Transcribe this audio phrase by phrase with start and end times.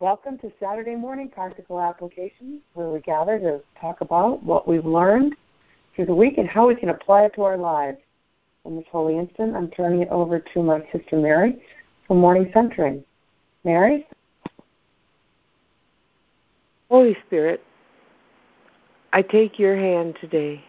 [0.00, 5.36] Welcome to Saturday Morning Practical Applications, where we gather to talk about what we've learned
[5.94, 7.98] through the week and how we can apply it to our lives.
[8.64, 11.62] In this holy instant, I'm turning it over to my sister Mary
[12.08, 13.04] for morning centering.
[13.62, 14.04] Mary?
[16.90, 17.62] Holy Spirit,
[19.12, 20.64] I take your hand today.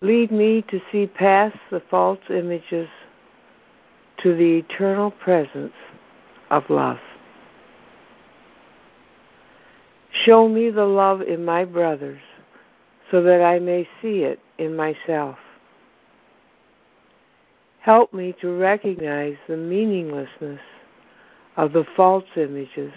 [0.00, 2.88] Lead me to see past the false images
[4.22, 5.74] to the eternal presence
[6.52, 6.98] of love.
[10.24, 12.20] Show me the love in my brothers
[13.10, 15.38] so that I may see it in myself.
[17.80, 20.60] Help me to recognize the meaninglessness
[21.56, 22.92] of the false images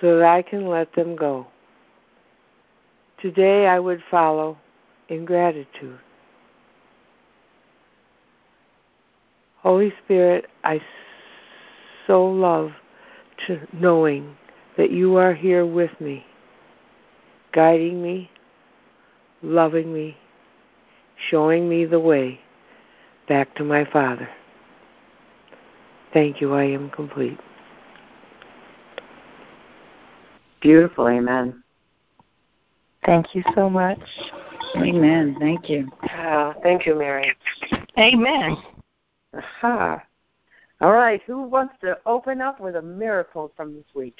[0.00, 1.48] so that I can let them go.
[3.20, 4.56] Today I would follow
[5.08, 5.98] in gratitude.
[9.58, 10.80] Holy Spirit, I
[12.06, 12.72] so love
[13.46, 14.36] to knowing
[14.76, 16.24] that you are here with me,
[17.52, 18.30] guiding me,
[19.42, 20.16] loving me,
[21.30, 22.40] showing me the way
[23.28, 24.28] back to my Father.
[26.12, 27.38] Thank you, I am complete.
[30.60, 31.62] Beautiful, amen.
[33.04, 34.00] Thank you so much.
[34.76, 35.36] Amen.
[35.38, 35.90] Thank you.
[36.02, 37.36] Uh, thank you, Mary.
[37.98, 38.56] Amen.
[39.36, 40.02] Aha.
[40.84, 44.18] All right, who wants to open up with a miracle from this week?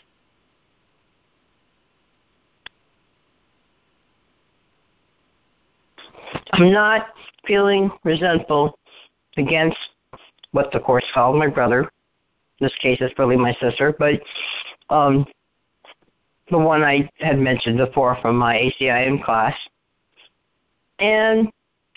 [6.53, 7.09] I'm not
[7.47, 8.79] feeling resentful
[9.37, 9.77] against
[10.53, 11.83] what the course called my brother.
[11.83, 11.89] In
[12.63, 14.23] this case, it's really my sister, but
[14.89, 15.27] um,
[16.51, 19.55] the one I had mentioned before from my ACIM class.
[20.99, 21.51] And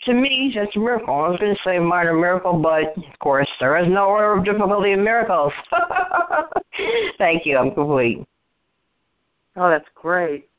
[0.08, 1.14] to me, that's a miracle.
[1.14, 4.46] I was going to say minor miracle, but of course, there is no order of
[4.46, 5.54] difficulty in miracles.
[7.18, 7.58] Thank you.
[7.58, 8.26] I'm complete.
[9.56, 10.50] Oh, that's great.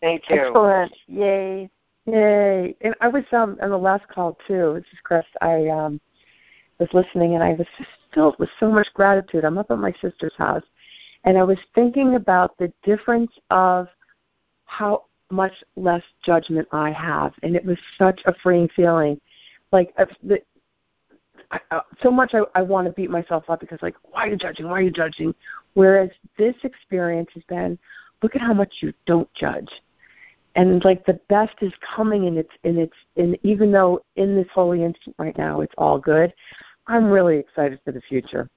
[0.00, 0.36] Thank you.
[0.36, 0.92] Excellent.
[1.06, 1.70] Yay.
[2.04, 2.76] Yay.
[2.82, 6.00] And I was um on the last call too, this is Chris, I um
[6.78, 9.44] was listening and I was just filled with so much gratitude.
[9.44, 10.64] I'm up at my sister's house
[11.24, 13.88] and I was thinking about the difference of
[14.66, 15.04] how
[15.34, 19.20] much less judgment I have, and it was such a freeing feeling.
[19.72, 20.38] Like uh, the,
[21.50, 24.36] I, so much I, I want to beat myself up because like, why are you
[24.36, 24.66] judging?
[24.66, 25.34] Why are you judging?
[25.74, 27.78] Whereas this experience has been,
[28.22, 29.68] look at how much you don't judge,
[30.54, 34.48] and like the best is coming, and it's and it's and even though in this
[34.54, 36.32] holy instant right now it's all good,
[36.86, 38.48] I'm really excited for the future.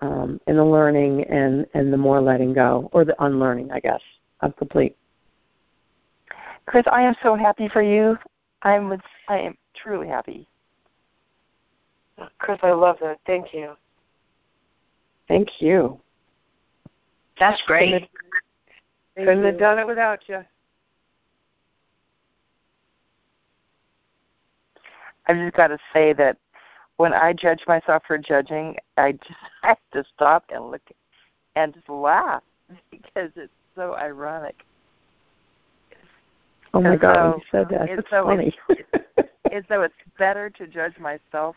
[0.00, 4.00] Um, and the learning and and the more letting go or the unlearning, I guess.
[4.40, 4.96] I'm complete.
[6.66, 8.16] Chris, I am so happy for you.
[8.62, 10.46] I'm I am truly happy.
[12.38, 13.18] Chris, I love that.
[13.26, 13.74] Thank you.
[15.28, 15.98] Thank you.
[17.38, 18.08] That's great.
[19.16, 20.44] Couldn't have done it without you.
[25.26, 26.36] I've just got to say that
[26.96, 30.82] when I judge myself for judging, I just I have to stop and look
[31.56, 32.42] and just laugh
[32.90, 34.64] because it's so ironic.
[36.74, 37.88] Oh my God, so- you said that.
[37.94, 38.54] That's so funny.
[39.46, 41.56] It's so it's better to judge myself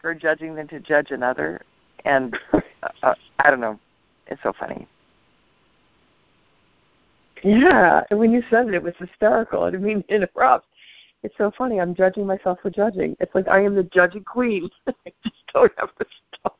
[0.00, 1.62] for judging than to judge another.
[2.04, 2.38] And
[3.02, 3.78] uh, I don't know,
[4.28, 4.86] it's so funny.
[7.42, 9.64] yeah, and when you said it, it was hysterical.
[9.64, 10.66] I didn't mean to interrupt.
[11.24, 11.80] It's so funny.
[11.80, 13.16] I'm judging myself for judging.
[13.18, 14.70] It's like I am the judging queen.
[14.86, 16.06] I just don't have to
[16.38, 16.58] stop.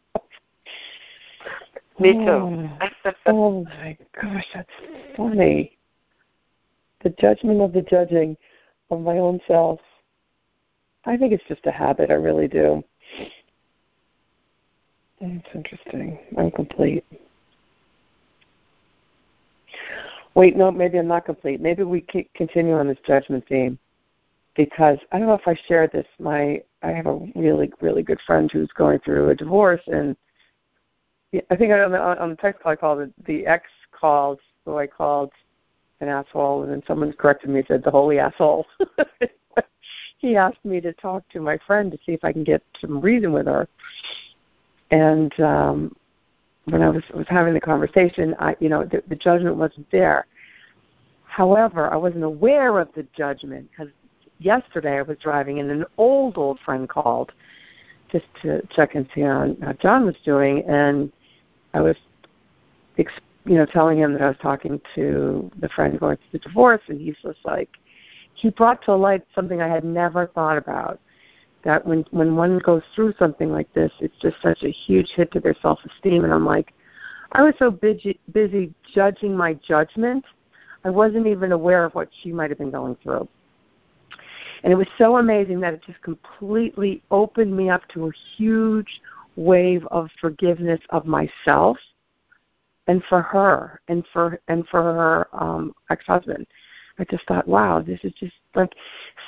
[2.01, 2.69] Me too.
[3.27, 4.71] oh my gosh, that's
[5.17, 5.77] funny.
[7.05, 8.37] The judgment of the judging
[8.91, 9.81] of my own self.
[11.05, 12.11] I think it's just a habit.
[12.11, 12.83] I really do.
[15.21, 16.19] It's interesting.
[16.37, 17.05] I'm complete.
[20.35, 21.61] Wait, no, maybe I'm not complete.
[21.61, 23.79] Maybe we can continue on this judgment theme
[24.57, 26.07] because I don't know if I shared this.
[26.19, 30.17] My I have a really really good friend who's going through a divorce, and
[31.51, 34.79] I think on the, on the text call I called it the ex called, so
[34.79, 35.31] I called
[36.05, 38.67] an asshole, and then someone corrected me and said the holy asshole.
[40.19, 43.01] he asked me to talk to my friend to see if I can get some
[43.01, 43.69] reason with her,
[44.91, 45.97] and um
[46.67, 50.27] when I was was having the conversation, I you know the, the judgment wasn't there.
[51.25, 53.93] However, I wasn't aware of the judgment because
[54.39, 57.33] yesterday I was driving and an old old friend called
[58.15, 61.13] just to check and see how, how John was doing, and
[61.75, 61.97] I was,
[62.97, 63.13] ex-
[63.45, 66.81] you know, telling him that I was talking to the friend going through the divorce,
[66.89, 67.69] and he's just like,
[68.35, 71.01] he brought to light something I had never thought about,
[71.65, 75.33] that when when one goes through something like this, it's just such a huge hit
[75.33, 76.25] to their self esteem.
[76.25, 76.73] And I'm like,
[77.33, 80.25] I was so busy busy judging my judgment,
[80.85, 83.29] I wasn't even aware of what she might have been going through.
[84.63, 89.01] And it was so amazing that it just completely opened me up to a huge
[89.37, 91.77] wave of forgiveness of myself
[92.87, 96.47] and for her and for and for her um ex husband.
[96.99, 98.73] I just thought, wow, this is just like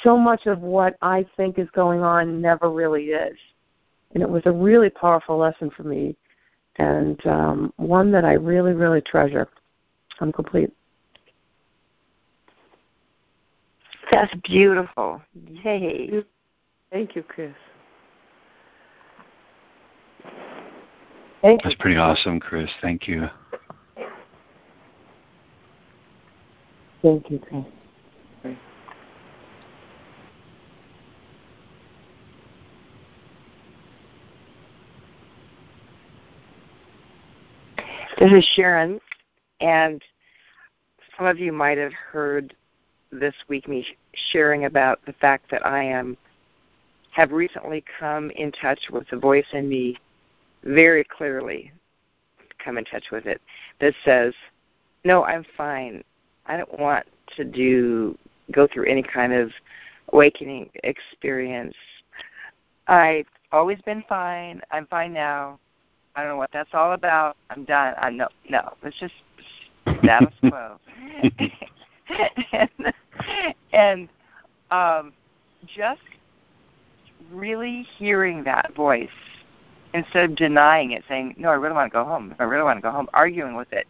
[0.05, 3.37] so much of what I think is going on never really is.
[4.14, 6.17] And it was a really powerful lesson for me
[6.76, 9.49] and um one that I really, really treasure.
[10.20, 10.73] I'm complete.
[14.11, 15.20] That's beautiful.
[15.64, 16.23] Yay.
[16.91, 17.53] Thank you, Chris.
[21.43, 21.70] Thank you.
[21.70, 22.70] That's pretty awesome, Chris.
[22.81, 23.29] Thank you.
[27.06, 27.64] Thank you, Chris.
[38.19, 38.99] This is Sharon,
[39.61, 40.03] and
[41.17, 42.56] some of you might have heard
[43.12, 43.87] this week me
[44.32, 46.17] sharing about the fact that I am
[47.12, 49.97] have recently come in touch with the voice in me
[50.64, 51.70] very clearly
[52.58, 53.41] come in touch with it
[53.79, 54.35] that says,
[55.05, 56.03] "No, I'm fine.
[56.46, 57.06] I don't want
[57.37, 58.16] to do
[58.52, 59.50] go through any kind of
[60.12, 61.75] awakening experience.
[62.87, 64.60] I've always been fine.
[64.70, 65.58] I'm fine now.
[66.14, 67.37] I don't know what that's all about.
[67.50, 67.94] I'm done.
[67.98, 68.75] I no no.
[68.82, 69.14] It's just
[69.98, 70.78] status quo.
[72.52, 72.93] and,
[73.72, 74.08] and
[74.70, 75.12] um,
[75.66, 76.00] just
[77.31, 79.08] really hearing that voice
[79.94, 82.34] instead of denying it, saying, "No, I really want to go home.
[82.38, 83.87] I really want to go home," arguing with it,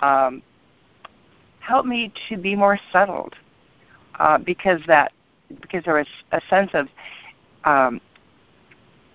[0.00, 0.42] um,
[1.68, 3.34] helped me to be more settled
[4.18, 5.12] uh, because that
[5.60, 6.88] because there was a sense of
[7.64, 8.00] um,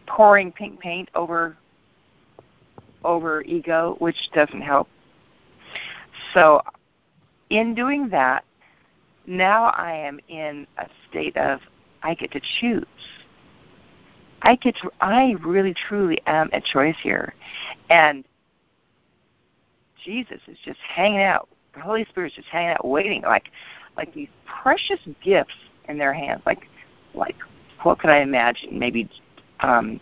[0.06, 1.58] pouring pink paint over
[3.04, 4.88] over ego, which doesn't help.
[6.34, 6.62] So,
[7.50, 8.46] in doing that,
[9.26, 11.60] now I am in a state of
[12.04, 12.86] I get to choose.
[14.44, 17.34] I get to, I really truly am a choice here.
[17.90, 18.26] And
[20.04, 21.48] Jesus is just hanging out.
[21.74, 23.50] The Holy Spirit is just hanging out waiting like
[23.98, 25.56] like these precious gifts
[25.88, 26.42] in their hands.
[26.46, 26.68] Like
[27.14, 27.36] like
[27.84, 28.78] what could I imagine?
[28.78, 29.10] Maybe
[29.62, 30.00] um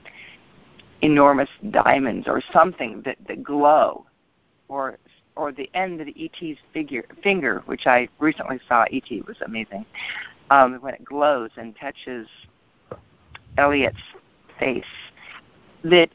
[1.02, 4.06] enormous diamonds or something that, that glow
[4.68, 4.98] or
[5.36, 9.86] or the end of the ET's figure finger, which I recently saw ET was amazing.
[10.50, 12.28] Um, when it glows and touches
[13.58, 13.98] Elliot's
[14.60, 14.84] face,
[15.86, 16.10] that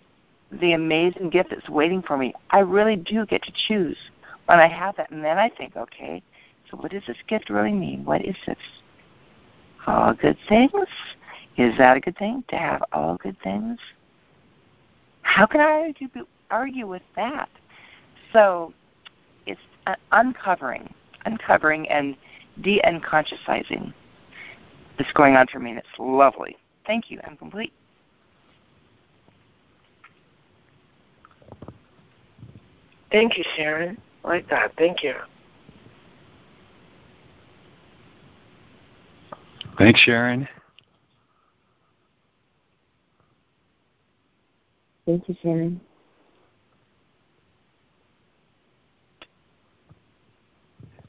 [0.53, 3.97] the amazing gift that's waiting for me, I really do get to choose
[4.47, 5.11] when I have that.
[5.11, 6.23] And then I think, okay,
[6.71, 8.05] so what does this gift really mean?
[8.05, 8.57] What is this?
[9.87, 10.73] All good things?
[11.57, 13.79] Is that a good thing to have all good things?
[15.23, 16.09] How can I argue,
[16.51, 17.49] argue with that?
[18.33, 18.73] So
[19.47, 19.61] it's
[20.13, 20.93] uncovering,
[21.25, 22.17] uncovering and
[22.63, 23.93] de-unconsciousizing
[24.99, 26.57] that's going on for me, and it's lovely.
[26.87, 27.21] Thank you.
[27.25, 27.73] I'm complete.
[33.11, 33.99] Thank you, Sharon.
[34.27, 34.73] I like that.
[34.77, 35.15] Thank you.
[39.79, 40.49] Thanks, Sharon.
[45.07, 45.81] Thank you, Sharon.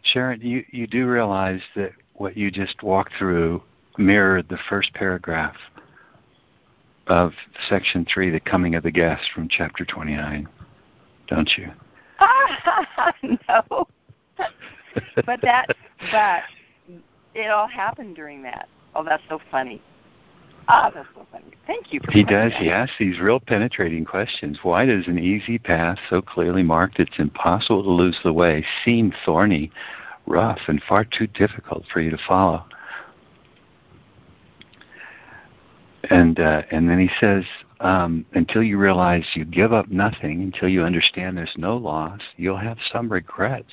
[0.03, 3.63] Sharon, you, you do realize that what you just walked through
[3.97, 5.55] mirrored the first paragraph
[7.07, 7.31] of
[7.67, 10.47] section three, the coming of the guest from chapter 29,
[11.27, 11.71] don't you?
[13.23, 13.87] no.
[15.25, 15.67] but that,
[16.11, 16.43] but
[17.33, 18.67] it all happened during that.
[18.95, 19.81] Oh, that's so funny.
[20.69, 21.45] Ah, that's so funny.
[21.65, 22.01] Thank you.
[22.09, 22.51] he does.
[22.51, 22.61] That.
[22.61, 24.59] He asks these real penetrating questions.
[24.63, 29.13] Why does an easy path, so clearly marked it's impossible to lose the way, seem
[29.25, 29.71] thorny,
[30.25, 32.65] rough, and far too difficult for you to follow?
[36.09, 37.45] And uh, and then he says,
[37.79, 42.57] um, until you realize you give up nothing, until you understand there's no loss, you'll
[42.57, 43.71] have some regrets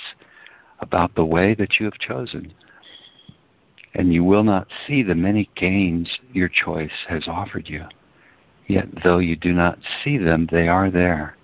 [0.80, 2.52] about the way that you have chosen
[3.94, 7.84] and you will not see the many gains your choice has offered you.
[8.66, 11.36] Yet, though you do not see them, they are there.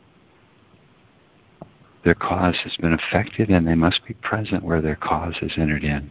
[2.03, 5.85] Their cause has been affected, and they must be present where their cause has entered
[5.85, 6.11] in.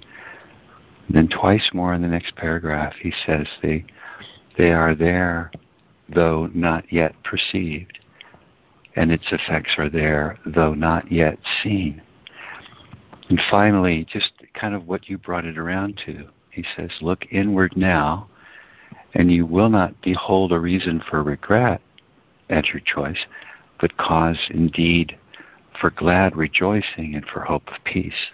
[1.07, 3.85] And then, twice more in the next paragraph, he says they,
[4.57, 5.51] they are there,
[6.13, 7.99] though not yet perceived,
[8.95, 12.01] and its effects are there, though not yet seen.
[13.29, 16.27] And finally, just kind of what you brought it around to.
[16.49, 18.27] He says, Look inward now
[19.13, 21.81] And you will not behold a reason for regret
[22.49, 23.25] at your choice,
[23.79, 25.17] but cause indeed
[25.79, 28.31] for glad rejoicing and for hope of peace.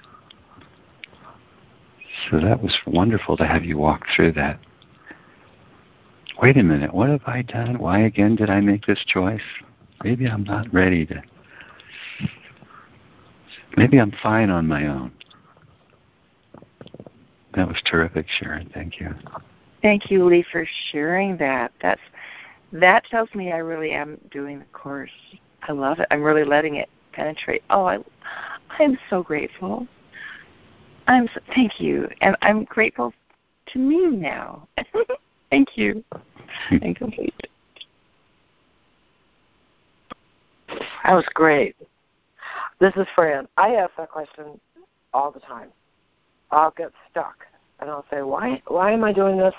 [2.29, 4.59] So that was wonderful to have you walk through that.
[6.41, 7.79] Wait a minute, what have I done?
[7.79, 9.41] Why again did I make this choice?
[10.03, 11.21] Maybe I'm not ready to.
[13.77, 15.11] Maybe I'm fine on my own.
[17.55, 18.69] That was terrific, Sharon.
[18.73, 19.13] Thank you.
[19.81, 21.71] Thank you, Lee, for sharing that.
[21.81, 22.01] That's
[22.73, 25.11] that tells me I really am doing the course.
[25.63, 26.07] I love it.
[26.11, 27.63] I'm really letting it penetrate.
[27.69, 27.99] Oh, I,
[28.77, 29.87] I'm so grateful.
[31.07, 33.13] I'm so, thank you, and I'm grateful
[33.67, 34.67] to me now.
[35.55, 36.03] thank you.
[36.69, 36.77] Hmm.
[36.81, 37.33] and complete.
[40.67, 41.75] That was great.
[42.79, 43.47] This is Fran.
[43.57, 44.59] I ask that question
[45.13, 45.69] all the time.
[46.51, 47.45] I'll get stuck
[47.79, 49.55] and I'll say, Why why am I doing this?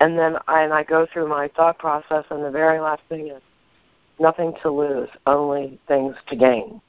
[0.00, 3.28] And then I and I go through my thought process and the very last thing
[3.28, 3.42] is
[4.18, 6.80] nothing to lose, only things to gain.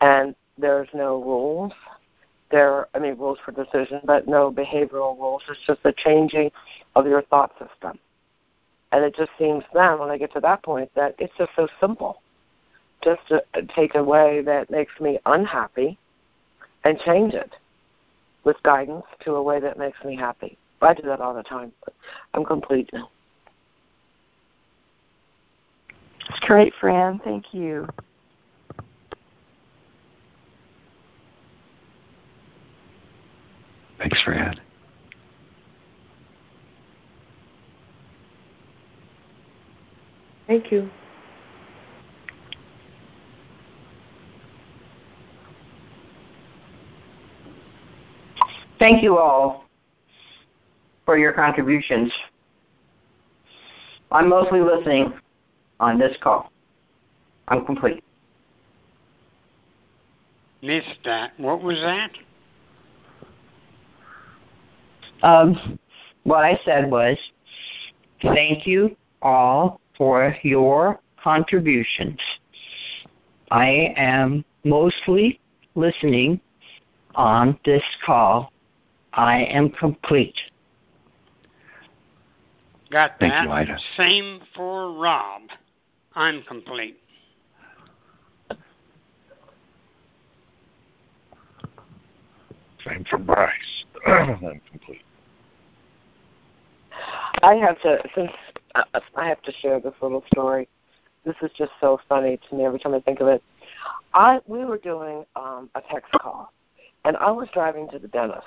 [0.00, 1.72] And there's no rules.
[2.50, 5.42] There I mean rules for decision, but no behavioral rules.
[5.48, 6.50] It's just the changing
[6.94, 7.98] of your thought system.
[8.92, 11.68] And it just seems then when I get to that point that it's just so
[11.80, 12.22] simple.
[13.02, 13.42] Just to
[13.74, 15.98] take a way that makes me unhappy
[16.84, 17.54] and change it
[18.44, 20.56] with guidance to a way that makes me happy.
[20.80, 21.72] I do that all the time.
[22.32, 23.10] I'm complete now.
[26.42, 27.20] Great, Fran.
[27.24, 27.88] Thank you.
[33.98, 34.60] Thanks, Fred.
[40.46, 40.88] Thank you.
[48.78, 49.64] Thank you all
[51.04, 52.12] for your contributions.
[54.12, 55.12] I'm mostly listening
[55.80, 56.52] on this call.
[57.48, 58.04] I'm complete.
[60.62, 61.38] Missed that.
[61.38, 62.10] What was that?
[65.22, 65.78] Um,
[66.24, 67.16] what I said was,
[68.22, 72.18] thank you all for your contributions.
[73.50, 75.40] I am mostly
[75.74, 76.40] listening
[77.14, 78.52] on this call.
[79.12, 80.34] I am complete.
[82.90, 83.44] Got Thank that.
[83.44, 83.78] you, Ida.
[83.96, 85.42] Same for Rob.
[86.14, 86.98] I'm complete.
[92.86, 93.52] Same for Bryce.
[94.06, 95.02] I'm complete.
[97.42, 98.32] I have to since
[98.74, 98.84] uh,
[99.14, 100.68] I have to share this little story.
[101.24, 103.42] This is just so funny to me every time I think of it.
[104.14, 106.52] I we were doing um, a text call,
[107.04, 108.46] and I was driving to the dentist,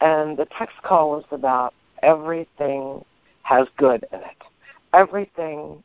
[0.00, 3.04] and the text call was about everything
[3.42, 4.42] has good in it.
[4.92, 5.82] Everything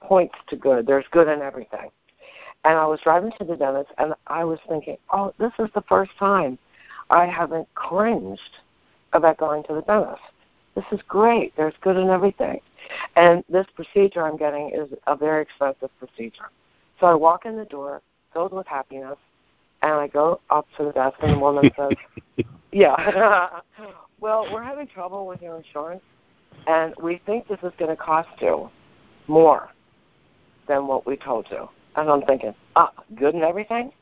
[0.00, 0.86] points to good.
[0.86, 1.90] There's good in everything.
[2.64, 5.82] And I was driving to the dentist, and I was thinking, oh, this is the
[5.82, 6.58] first time
[7.10, 8.40] I haven't cringed
[9.12, 10.22] about going to the dentist.
[10.76, 11.56] This is great.
[11.56, 12.60] There's good in everything.
[13.16, 16.50] And this procedure I'm getting is a very expensive procedure.
[17.00, 18.02] So I walk in the door
[18.32, 19.16] filled with happiness,
[19.82, 21.94] and I go up to the desk, and the woman says,
[22.72, 23.60] Yeah,
[24.20, 26.02] well, we're having trouble with your insurance,
[26.66, 28.70] and we think this is going to cost you
[29.26, 29.70] more
[30.68, 31.68] than what we told you.
[31.96, 33.92] And I'm thinking, ah, good and everything?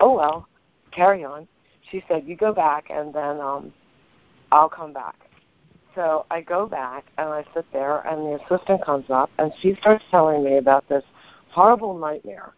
[0.00, 0.48] Oh, well,
[0.90, 1.46] carry on.
[1.90, 3.72] She said, you go back, and then um,
[4.50, 5.14] I'll come back.
[5.94, 9.74] So I go back and I sit there, and the assistant comes up and she
[9.80, 11.04] starts telling me about this
[11.50, 12.52] horrible nightmare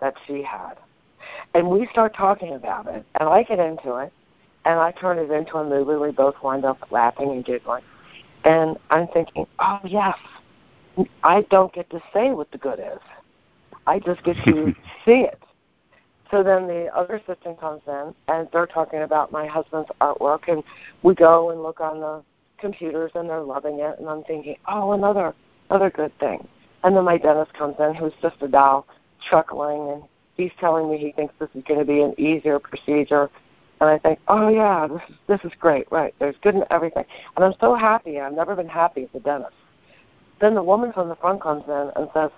[0.00, 0.74] that she had.
[1.54, 4.12] And we start talking about it, and I get into it,
[4.64, 5.96] and I turn it into a movie.
[5.96, 7.82] We both wind up laughing and giggling.
[8.44, 10.16] And I'm thinking, oh, yes,
[11.22, 13.00] I don't get to say what the good is.
[13.86, 14.74] I just get to
[15.04, 15.42] see it.
[16.30, 20.62] So then the other assistant comes in, and they're talking about my husband's artwork, and
[21.02, 22.22] we go and look on the
[22.58, 25.34] computers, and they're loving it, and I'm thinking, oh, another
[25.70, 26.46] another good thing.
[26.84, 28.86] And then my dentist comes in, who's just a doll,
[29.28, 30.02] chuckling, and
[30.36, 33.30] he's telling me he thinks this is going to be an easier procedure.
[33.80, 36.14] And I think, oh yeah, this is this is great, right?
[36.18, 37.04] There's good in everything,
[37.36, 38.18] and I'm so happy.
[38.20, 39.54] I've never been happy as a dentist.
[40.40, 42.30] Then the woman from the front comes in and says,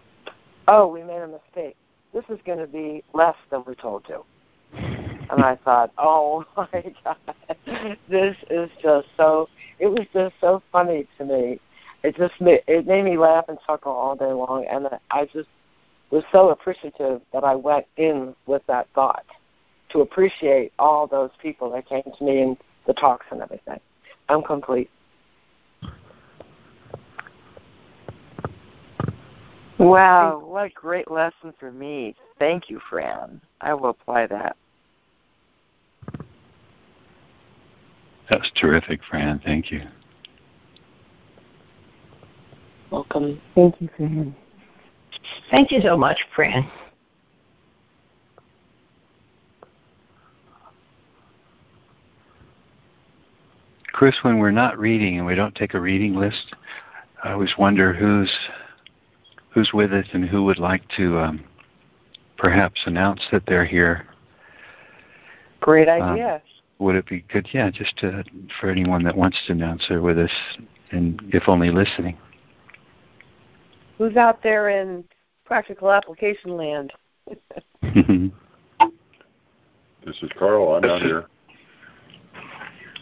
[0.69, 1.77] oh, we made a mistake.
[2.15, 4.25] This is going to be less than we told you.
[4.73, 9.49] And I thought, oh my God, this is just so,
[9.81, 11.59] it was just so funny to me.
[12.03, 15.49] It just made, it made me laugh and chuckle all day long, and I just
[16.11, 19.25] was so appreciative that I went in with that thought
[19.91, 22.57] to appreciate all those people that came to me and
[22.87, 23.81] the talks and everything.
[24.29, 24.91] I'm complete.
[29.79, 32.15] Wow, what a great lesson for me.
[32.39, 33.41] Thank you, Fran.
[33.63, 34.57] I will apply that.
[38.31, 39.41] That was terrific, Fran.
[39.45, 39.83] Thank you.
[42.93, 43.41] Welcome.
[43.57, 44.35] Thank you, Fran.
[45.51, 46.71] Thank you so much, Fran.
[53.93, 56.55] Chris, when we're not reading and we don't take a reading list,
[57.23, 58.33] I always wonder who's
[59.51, 61.45] who's with us and who would like to um,
[62.39, 64.07] perhaps announce that they're here.
[65.61, 66.41] Great Um, idea.
[66.81, 67.47] Would it be good?
[67.53, 68.25] Yeah, just to,
[68.59, 70.31] for anyone that wants to announce they're with us,
[70.91, 72.17] and if only listening.
[73.99, 75.05] Who's out there in
[75.45, 76.93] practical application land?
[80.07, 80.75] This is Carl.
[80.75, 81.27] I'm out here.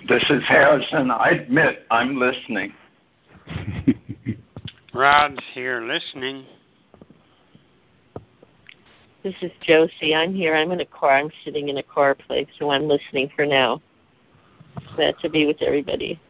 [0.09, 1.13] This is Harrison.
[1.13, 2.75] I admit I'm listening.
[4.93, 6.45] Rod's here listening.
[9.23, 10.15] This is Josie.
[10.15, 10.55] I'm here.
[10.55, 11.17] I'm in a car.
[11.17, 13.83] I'm sitting in a car place, so I'm listening for now.
[14.95, 16.21] Glad to be with everybody.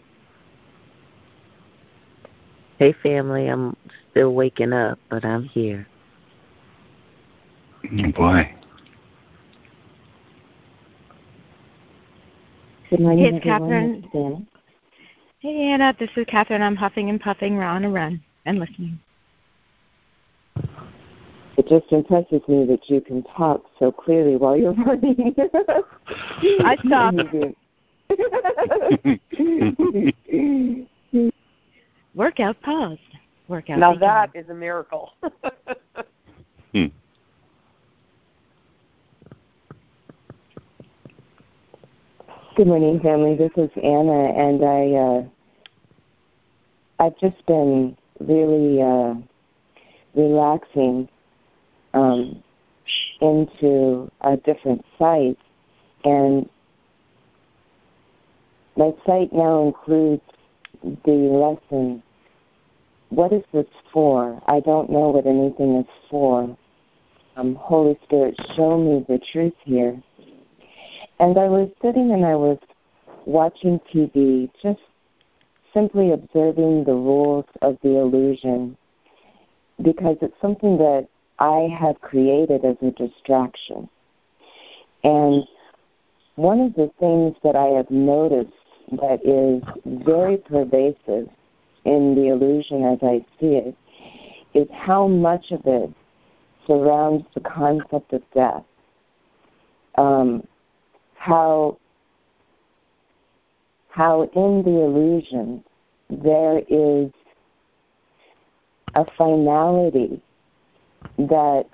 [2.78, 3.49] Hey, family.
[3.49, 3.76] I'm
[4.11, 5.87] still waking up, but I'm here.
[7.85, 8.54] oh boy.
[12.88, 13.61] Good morning, Hey, it's everyone.
[13.61, 14.00] Catherine.
[14.00, 14.47] This is Anna.
[15.40, 16.62] Hey Anna, this is Catherine.
[16.62, 17.57] I'm huffing and puffing.
[17.57, 18.99] We're on a run and listening.
[21.58, 25.34] It just impresses me that you can talk so clearly while you're running.
[26.60, 27.18] I stopped.
[32.14, 33.00] Workout paused.
[33.48, 33.80] Workout.
[33.80, 34.08] now began.
[34.08, 35.14] that is a miracle.
[36.72, 36.92] Good
[42.66, 43.34] morning, family.
[43.36, 45.24] This is Anna, and I uh,
[47.04, 49.14] I've just been really uh,
[50.14, 51.08] relaxing
[51.95, 52.42] um,
[53.21, 55.39] into a different sight,
[56.04, 56.49] and
[58.76, 60.23] my sight now includes
[60.82, 62.02] the lesson.
[63.10, 64.41] What is this for?
[64.47, 66.56] I don't know what anything is for.
[67.36, 70.00] Um, Holy Spirit, show me the truth here.
[71.21, 72.58] And I was sitting and I was
[73.25, 74.80] watching TV, just
[75.75, 78.76] simply observing the rules of the illusion,
[79.82, 83.88] because it's something that I have created as a distraction.
[85.04, 85.46] And
[86.34, 88.52] one of the things that I have noticed
[88.92, 89.62] that is
[90.04, 91.28] very pervasive
[91.84, 93.76] in the illusion as I see it
[94.54, 95.90] is how much of it
[96.66, 98.64] surrounds the concept of death.
[99.96, 100.46] Um,
[101.14, 101.78] how
[103.88, 105.64] how in the illusion
[106.08, 107.10] there is
[108.94, 110.22] a finality
[111.19, 111.67] that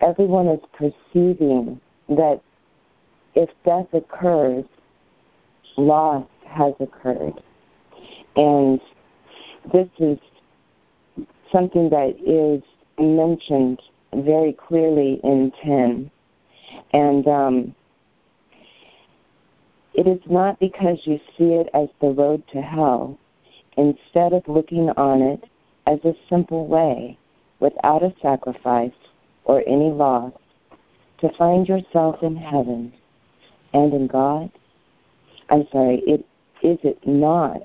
[0.00, 2.40] everyone is perceiving that
[3.34, 4.64] if death occurs,
[5.76, 7.40] loss has occurred.
[8.36, 8.80] And
[9.72, 10.18] this is
[11.50, 12.62] something that is
[12.98, 13.80] mentioned
[14.14, 16.10] very clearly in 10.
[16.92, 17.74] And um,
[19.94, 23.18] it is not because you see it as the road to hell,
[23.76, 25.44] instead of looking on it
[25.86, 27.18] as a simple way,
[27.62, 28.90] without a sacrifice
[29.44, 30.32] or any loss,
[31.18, 32.92] to find yourself in heaven
[33.72, 34.50] and in God.
[35.48, 36.26] I'm sorry, it
[36.62, 37.60] is it not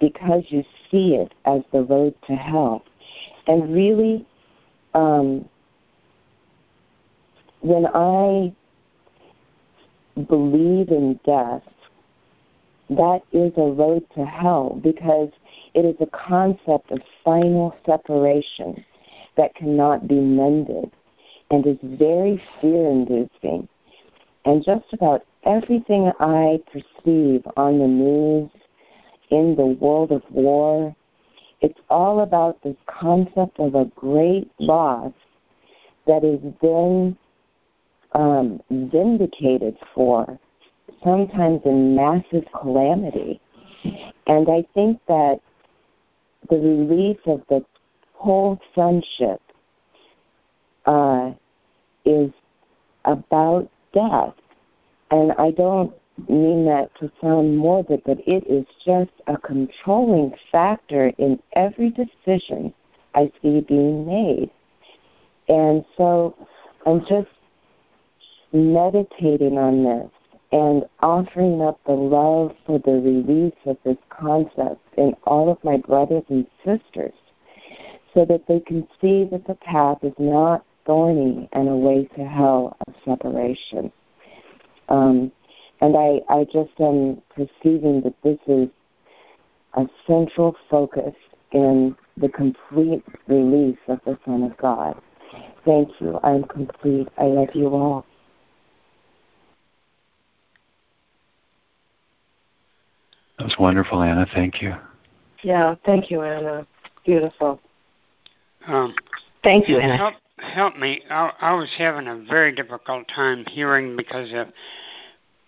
[0.00, 2.82] because you see it as the road to hell.
[3.46, 4.26] And really,
[4.94, 5.46] um,
[7.60, 8.54] when I
[10.28, 11.62] believe in death,
[12.88, 15.30] that is a road to hell because
[15.74, 18.84] it is a concept of final separation
[19.36, 20.90] that cannot be mended
[21.50, 23.68] and is very fear inducing.
[24.44, 28.50] And just about everything I perceive on the news,
[29.30, 30.94] in the world of war,
[31.60, 35.12] it's all about this concept of a great loss
[36.06, 37.16] that is then
[38.12, 40.38] um, vindicated for,
[41.02, 43.40] sometimes in massive calamity.
[44.26, 45.40] And I think that
[46.48, 47.64] the release of the
[48.18, 49.40] whole sonship
[50.86, 51.32] uh,
[52.04, 52.30] is
[53.04, 54.34] about death.
[55.10, 55.92] And I don't
[56.28, 62.72] mean that to sound morbid, but it is just a controlling factor in every decision
[63.14, 64.50] I see being made.
[65.48, 66.34] And so
[66.84, 67.28] I'm just
[68.52, 70.10] meditating on this
[70.52, 75.76] and offering up the love for the release of this concept in all of my
[75.76, 77.12] brothers and sisters
[78.16, 82.24] so that they can see that the path is not thorny and a way to
[82.24, 83.92] hell of separation.
[84.88, 85.30] Um,
[85.82, 88.70] and I, I just am perceiving that this is
[89.74, 91.14] a central focus
[91.52, 94.98] in the complete release of the Son of God.
[95.66, 96.18] Thank you.
[96.22, 97.08] I'm complete.
[97.18, 98.06] I love you all.
[103.38, 104.26] That was wonderful, Anna.
[104.32, 104.74] Thank you.
[105.42, 106.66] Yeah, thank you, Anna.
[107.04, 107.60] Beautiful.
[108.66, 108.94] Um,
[109.42, 109.96] Thank you, Anna.
[109.96, 111.02] Help, help me.
[111.08, 114.48] I, I was having a very difficult time hearing because of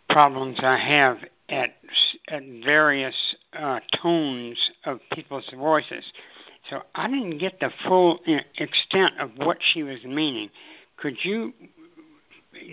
[0.09, 1.75] problems I have at
[2.29, 3.15] at various
[3.55, 6.05] uh, tones of people's voices.
[6.69, 8.21] So I didn't get the full
[8.57, 10.51] extent of what she was meaning.
[10.97, 11.55] Could you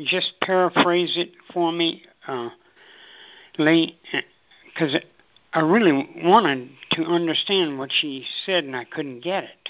[0.03, 2.49] just paraphrase it for me, uh,
[3.57, 3.97] Lee?
[4.65, 4.97] Because
[5.53, 9.64] I really wanted to understand what she said and I couldn't get it.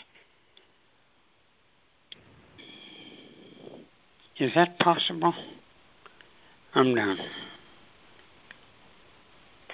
[4.39, 5.33] Is that possible?
[6.73, 7.17] I'm done.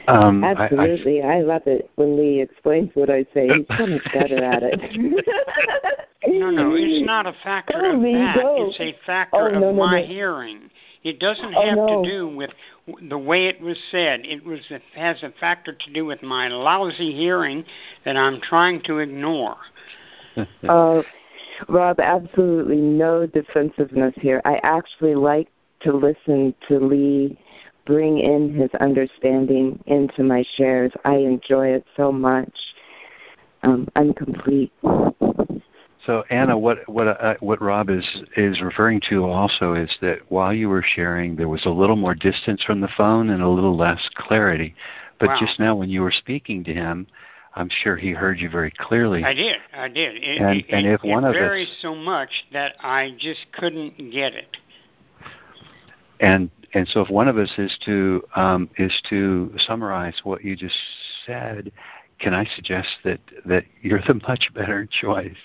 [0.08, 1.22] Um, Absolutely.
[1.22, 3.48] I, I, I, love it when Lee explains what I say.
[3.48, 4.80] He's so much better at it.
[6.28, 8.36] no, no, it's not a factor oh, of Lee, that.
[8.36, 8.70] go.
[8.70, 10.08] It's a factor oh, of no, no, my no.
[10.08, 10.70] hearing.
[11.04, 12.04] It doesn't oh, have no.
[12.04, 12.50] to do with
[13.10, 14.22] the way it was said.
[14.24, 17.64] It was it has a factor to do with my lousy hearing
[18.06, 19.58] that I'm trying to ignore.
[20.68, 21.02] uh,
[21.68, 24.42] Rob, absolutely no defensiveness here.
[24.46, 25.48] I actually like
[25.82, 27.38] to listen to Lee
[27.86, 30.92] bring in his understanding into my shares.
[31.04, 32.54] I enjoy it so much.
[33.64, 34.72] Um, I'm complete.
[36.06, 40.54] So Anna, what what uh, what Rob is is referring to also is that while
[40.54, 43.78] you were sharing, there was a little more distance from the phone and a little
[43.78, 44.74] less clarity.
[45.20, 45.38] But wow.
[45.40, 47.06] just now, when you were speaking to him,
[47.54, 49.24] I'm sure he heard you very clearly.
[49.24, 49.58] I did.
[49.74, 50.16] I did.
[50.16, 53.46] It, and it, and if it one of varies us so much that I just
[53.52, 54.58] couldn't get it.
[56.20, 60.56] And and so if one of us is to um, is to summarize what you
[60.56, 60.78] just
[61.26, 61.72] said,
[62.20, 65.36] can I suggest that that you're the much better choice?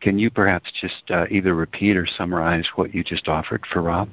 [0.00, 4.08] Can you perhaps just uh, either repeat or summarize what you just offered for Rob?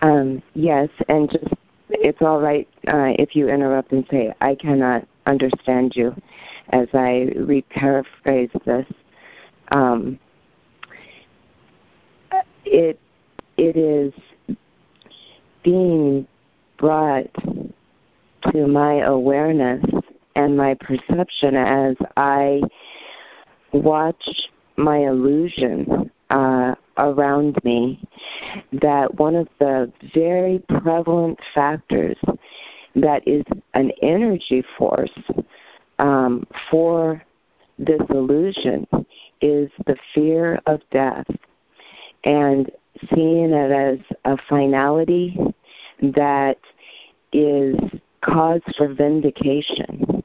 [0.00, 1.54] Um, yes, and just
[1.92, 6.14] it's all right uh, if you interrupt and say I cannot understand you,
[6.70, 8.86] as I re-paraphrase this.
[9.70, 10.18] Um,
[12.64, 12.98] it
[13.56, 14.12] it is
[15.62, 16.26] being
[16.78, 17.32] brought
[18.52, 19.84] to my awareness
[20.34, 22.62] and my perception as I
[23.72, 24.24] watch
[24.76, 28.02] my illusion uh, around me
[28.72, 32.16] that one of the very prevalent factors
[32.94, 35.12] that is an energy force
[35.98, 37.22] um, for
[37.78, 38.86] this illusion
[39.40, 41.26] is the fear of death
[42.24, 42.70] and
[43.14, 45.38] seeing it as a finality
[46.00, 46.58] that
[47.32, 47.76] is
[48.22, 50.22] cause for vindication.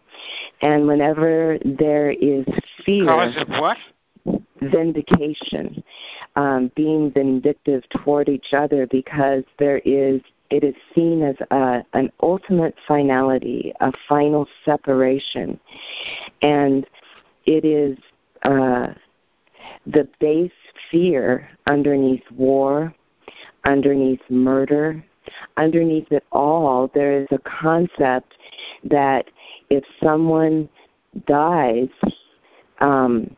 [0.62, 2.46] And whenever there is
[2.86, 3.78] fear, cause of what?
[4.62, 5.84] Vindication,
[6.36, 12.10] um, being vindictive toward each other because there is it is seen as a, an
[12.22, 15.60] ultimate finality, a final separation,
[16.42, 16.88] and
[17.46, 17.98] it is
[18.44, 18.88] uh,
[19.88, 20.52] the base
[20.90, 22.94] fear underneath war,
[23.66, 25.04] underneath murder,
[25.58, 28.38] underneath it all, there is a concept
[28.84, 29.30] that
[29.70, 30.70] if someone
[31.26, 31.90] dies,
[32.80, 33.36] um,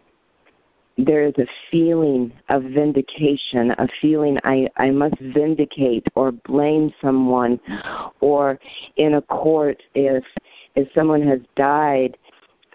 [1.06, 7.60] there is a feeling of vindication, a feeling I, I must vindicate or blame someone,
[8.20, 8.60] or
[8.98, 10.24] in a court, if
[10.76, 12.18] if someone has died,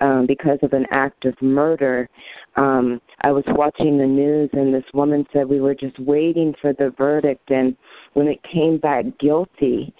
[0.00, 2.08] um, because of an act of murder.
[2.56, 6.72] Um, I was watching the news, and this woman said we were just waiting for
[6.72, 7.76] the verdict, and
[8.14, 9.94] when it came back guilty,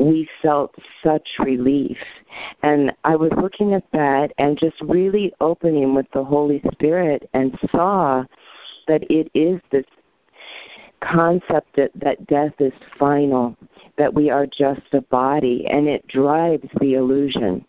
[0.00, 1.98] we felt such relief.
[2.62, 7.56] And I was looking at that and just really opening with the Holy Spirit and
[7.70, 8.24] saw
[8.88, 9.84] that it is this
[11.00, 13.56] concept that, that death is final,
[13.96, 17.64] that we are just a body, and it drives the illusion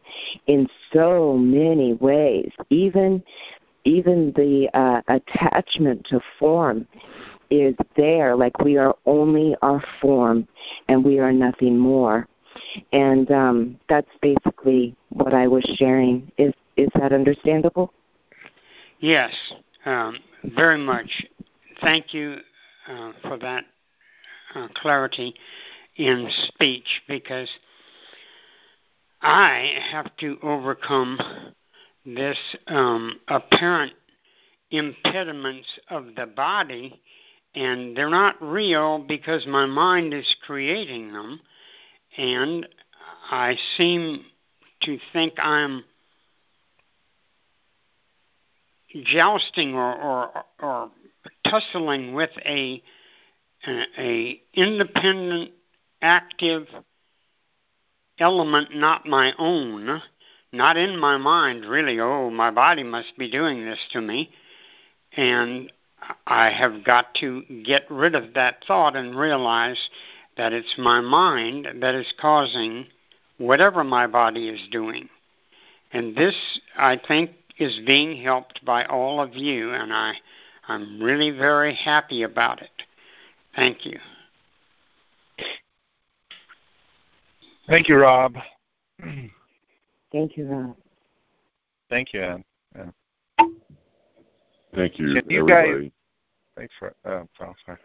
[0.48, 2.52] in so many ways.
[2.70, 3.24] Even
[3.84, 6.88] even the uh, attachment to form
[7.52, 10.48] is there, like we are only our form
[10.88, 12.28] and we are nothing more.
[12.92, 16.32] And um, that's basically what I was sharing.
[16.38, 17.94] Is is that understandable?
[19.00, 19.34] Yes,
[19.86, 21.26] um, very much.
[21.82, 22.38] Thank you
[22.88, 23.66] uh, for that
[24.56, 25.36] uh, clarity
[25.98, 27.50] in speech because
[29.22, 31.20] I have to overcome
[32.06, 32.38] this
[32.68, 33.94] um, apparent
[34.72, 37.00] impediments of the body,
[37.56, 41.40] and they're not real because my mind is creating them,
[42.18, 42.68] and
[43.30, 44.26] I seem
[44.84, 45.84] to think I'm
[49.06, 50.92] jousting or, or, or
[51.50, 52.82] tussling with a,
[53.98, 55.52] a, independent,
[56.02, 56.68] active
[58.20, 60.02] element not my own,
[60.52, 64.30] not in my mind really, oh, my body must be doing this to me.
[65.16, 65.72] And
[66.26, 69.90] I have got to get rid of that thought and realize
[70.38, 72.88] that it's my mind that is causing
[73.38, 75.10] whatever my body is doing.
[75.94, 76.36] And this,
[76.78, 80.14] I think, is being helped by all of you, and I,
[80.68, 82.72] I'm really very happy about it.
[83.56, 84.00] Thank you.
[87.68, 88.36] Thank you, Rob.
[90.12, 90.76] Thank you, Rob.
[91.90, 92.44] Thank you, Ann.
[92.76, 92.92] Yeah.
[94.73, 95.84] Thank you, Can you everybody.
[95.84, 95.91] guys?
[96.57, 96.93] Thanks for.
[97.05, 97.77] Uh, oh, sorry.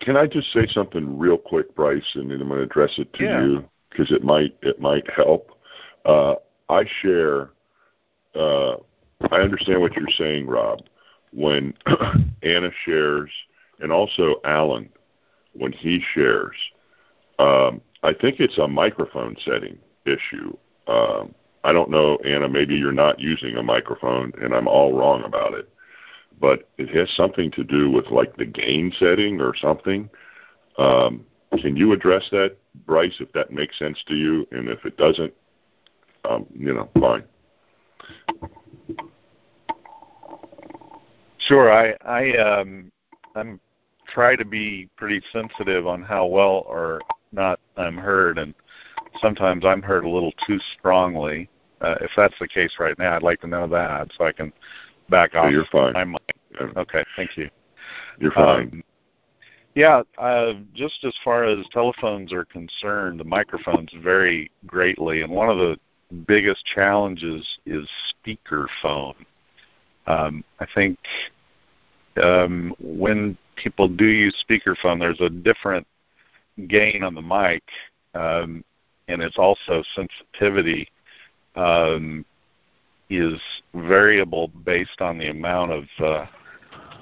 [0.00, 3.12] Can I just say something real quick, Bryce, and then I'm going to address it
[3.14, 3.42] to Yeah.
[3.44, 5.50] you because it might it might help.
[6.04, 6.34] Uh,
[6.68, 7.50] I share.
[8.34, 8.76] Uh,
[9.30, 10.80] I understand what you're saying, Rob.
[11.32, 11.74] When
[12.42, 13.30] Anna shares,
[13.80, 14.90] and also Alan,
[15.54, 16.54] when he shares,
[17.38, 20.56] um, I think it's a microphone setting issue.
[20.86, 22.48] Um, I don't know, Anna.
[22.48, 25.68] Maybe you're not using a microphone, and I'm all wrong about it.
[26.40, 30.08] But it has something to do with like the gain setting or something.
[30.78, 31.24] Um,
[31.60, 34.46] can you address that, Bryce, if that makes sense to you?
[34.52, 35.32] And if it doesn't,
[36.28, 37.24] um, you know, fine.
[41.38, 41.72] Sure.
[41.72, 42.90] I I um
[43.34, 43.60] I'm
[44.08, 47.00] try to be pretty sensitive on how well or
[47.32, 48.54] not I'm heard, and
[49.20, 51.48] sometimes I'm heard a little too strongly.
[51.80, 54.52] Uh, if that's the case right now, I'd like to know that so I can
[55.08, 55.94] back off you're fine.
[55.94, 56.25] Yeah,
[56.60, 57.48] Okay, thank you.
[58.18, 58.70] You're fine.
[58.72, 58.84] Um,
[59.74, 65.50] yeah, uh, just as far as telephones are concerned, the microphones vary greatly, and one
[65.50, 65.78] of the
[66.26, 67.86] biggest challenges is
[68.24, 69.14] speakerphone.
[70.06, 70.98] Um, I think
[72.22, 75.86] um, when people do use speakerphone, there's a different
[76.68, 77.62] gain on the mic,
[78.14, 78.64] um,
[79.08, 80.88] and it's also sensitivity
[81.54, 82.24] um,
[83.10, 83.38] is
[83.74, 86.26] variable based on the amount of uh,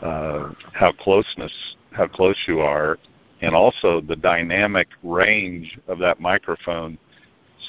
[0.02, 1.52] uh, how closeness,
[1.92, 2.98] how close you are,
[3.40, 6.98] and also the dynamic range of that microphone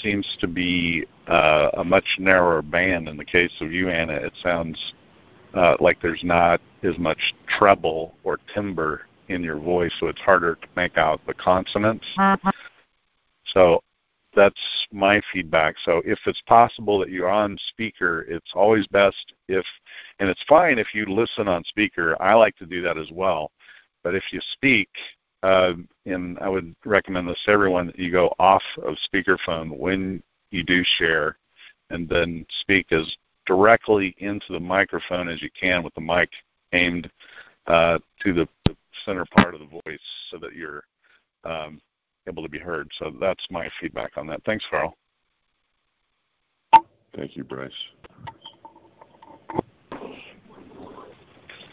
[0.02, 3.08] seems to be uh, a much narrower band.
[3.08, 4.94] In the case of you, Anna, it sounds
[5.54, 10.56] uh, like there's not as much treble or timbre in your voice, so it's harder
[10.56, 12.06] to make out the consonants.
[13.54, 13.82] So
[14.36, 15.76] that's my feedback.
[15.84, 19.66] So if it's possible that you're on speaker, it's always best if,
[20.20, 22.22] and it's fine if you listen on speaker.
[22.22, 23.52] I like to do that as well.
[24.04, 24.90] But if you speak,
[25.44, 25.74] uh,
[26.06, 30.22] and I would recommend this to everyone, that you go off of speakerphone when
[30.52, 31.38] you do share,
[31.90, 36.30] and then speak as directly into the microphone as you can with the mic
[36.74, 37.10] aimed
[37.68, 38.48] uh, to the,
[39.04, 40.00] center part of the voice
[40.32, 40.84] so that you're
[41.44, 41.82] um,
[42.28, 42.90] able to be heard.
[43.00, 44.42] So that's my feedback on that.
[44.46, 44.96] Thanks, Carl.
[47.16, 47.72] Thank you, Bryce.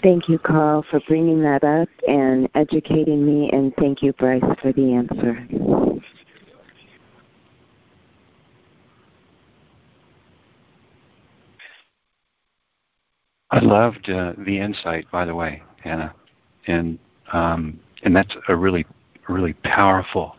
[0.03, 4.73] Thank you, Carl, for bringing that up and educating me, and thank you, Bryce, for
[4.73, 5.47] the answer.
[13.53, 16.13] I loved uh, the insight, by the way, Anna,
[16.67, 16.99] and
[17.33, 18.85] um, and that's a really,
[19.29, 20.37] really powerful,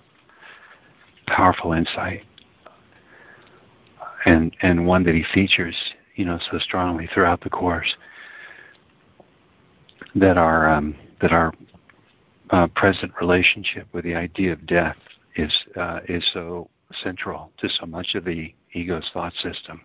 [1.28, 2.24] powerful insight,
[4.26, 5.76] and and one that he features,
[6.16, 7.96] you know, so strongly throughout the course.
[10.16, 11.54] That our um, that our
[12.52, 14.98] uh, present relationship with the idea of death
[15.36, 16.70] is uh, is so
[17.02, 19.82] central to so much of the ego's thought system.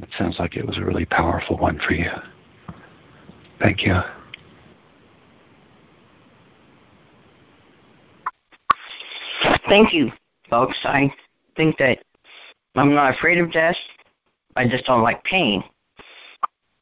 [0.00, 2.10] It sounds like it was a really powerful one for you.
[3.58, 4.00] Thank you.
[9.68, 10.12] Thank you,
[10.48, 10.78] folks.
[10.84, 11.12] I
[11.56, 11.98] think that
[12.76, 13.76] I'm not afraid of death.
[14.54, 15.62] I just don't like pain,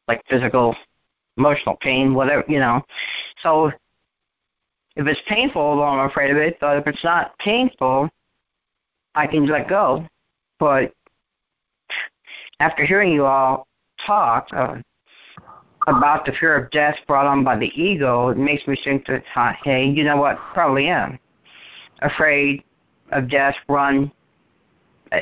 [0.07, 0.75] like physical,
[1.37, 2.83] emotional pain, whatever, you know.
[3.41, 3.71] So
[4.95, 6.57] if it's painful, well, I'm afraid of it.
[6.61, 8.09] But if it's not painful,
[9.15, 10.05] I can let go.
[10.59, 10.93] But
[12.59, 13.67] after hearing you all
[14.05, 14.75] talk uh,
[15.87, 19.23] about the fear of death brought on by the ego, it makes me think that,
[19.35, 20.37] uh, hey, you know what?
[20.53, 21.17] Probably am
[22.01, 22.63] afraid
[23.11, 23.55] of death.
[23.67, 24.11] Run.
[25.11, 25.19] Uh,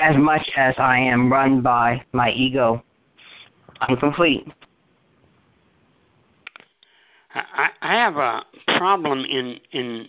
[0.00, 2.82] as much as I am run by my ego.
[3.80, 4.46] I'm complete.
[7.34, 8.44] I, I have a
[8.78, 10.08] problem in in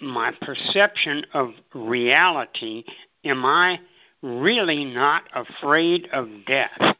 [0.00, 2.84] my perception of reality.
[3.24, 3.80] Am I
[4.22, 6.96] really not afraid of death?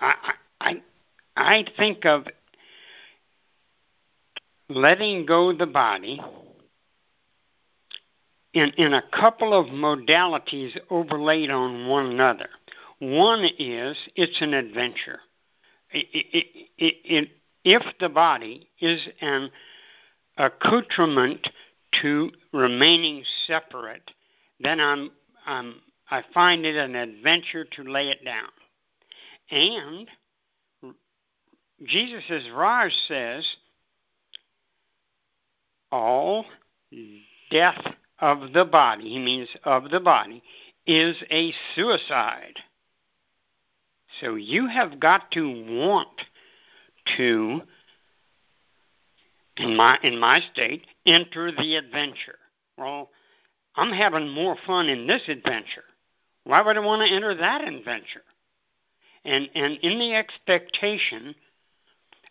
[0.00, 0.14] I
[0.60, 0.82] I
[1.36, 2.26] I think of
[4.68, 6.20] letting go the body
[8.52, 12.48] in, in a couple of modalities overlaid on one another.
[12.98, 15.20] One is it's an adventure.
[15.92, 17.28] It, it, it,
[17.64, 19.50] if the body is an
[20.36, 21.48] accoutrement
[22.02, 24.10] to remaining separate,
[24.60, 25.10] then I'm,
[25.46, 25.76] I'm,
[26.10, 28.48] I find it an adventure to lay it down.
[29.50, 30.08] And
[31.84, 33.44] Jesus' Raj says,
[35.90, 36.44] all
[37.50, 37.80] death
[38.20, 40.42] of the body, he means of the body,
[40.86, 42.56] is a suicide.
[44.20, 46.08] So you have got to want
[47.16, 47.62] to,
[49.56, 52.38] in my in my state, enter the adventure.
[52.76, 53.10] Well,
[53.76, 55.84] I'm having more fun in this adventure.
[56.44, 58.22] Why would I want to enter that adventure?
[59.24, 61.34] And and in the expectation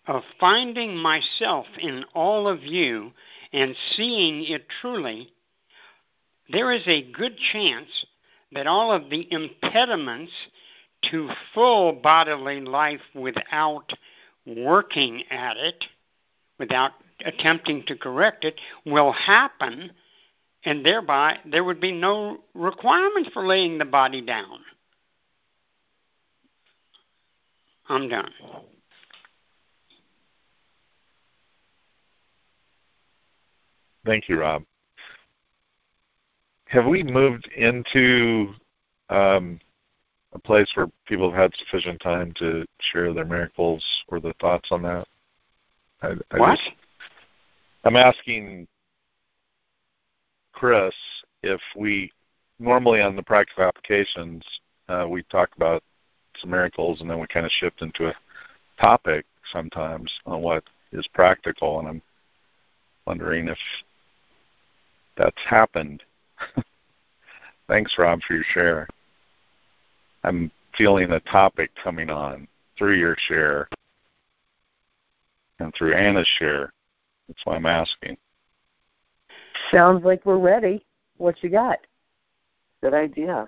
[0.07, 3.11] of finding myself in all of you
[3.53, 5.31] and seeing it truly
[6.51, 7.89] there is a good chance
[8.51, 10.31] that all of the impediments
[11.11, 13.93] to full bodily life without
[14.45, 15.85] working at it,
[16.57, 16.91] without
[17.23, 19.91] attempting to correct it, will happen,
[20.65, 24.59] and thereby there would be no requirement for laying the body down.
[27.87, 28.31] I'm done.
[34.05, 34.63] Thank you, Rob
[36.69, 38.53] have we moved into
[39.09, 39.59] um,
[40.33, 44.69] a place where people have had sufficient time to share their miracles or their thoughts
[44.71, 45.07] on that?
[46.03, 46.57] I, I what?
[46.57, 46.71] Just,
[47.83, 48.67] I'm asking
[50.53, 50.93] Chris
[51.41, 52.11] if we
[52.59, 54.43] normally on the practical applications
[54.89, 55.81] uh, we talk about
[56.39, 58.15] some miracles and then we kind of shift into a
[58.79, 62.01] topic sometimes on what is practical, and I'm
[63.07, 63.57] wondering if
[65.17, 66.03] that's happened
[67.67, 68.87] Thanks, Rob, for your share.
[70.23, 72.47] I'm feeling a topic coming on
[72.77, 73.67] through your share
[75.59, 76.71] and through Anna's share.
[77.27, 78.17] That's why I'm asking.
[79.71, 80.83] Sounds like we're ready.
[81.17, 81.79] What you got?
[82.81, 83.47] Good idea.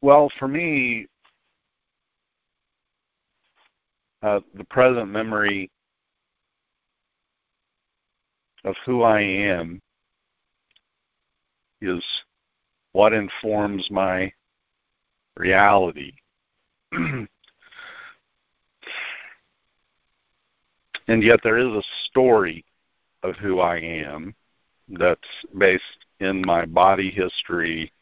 [0.00, 1.06] Well, for me,
[4.22, 5.70] uh, the present memory
[8.64, 9.80] of who I am
[11.80, 12.04] is
[12.92, 14.32] what informs my
[15.36, 16.12] reality.
[16.92, 17.28] and
[21.08, 22.64] yet there is a story
[23.22, 24.34] of who I am
[24.88, 25.20] that's
[25.56, 27.92] based in my body history,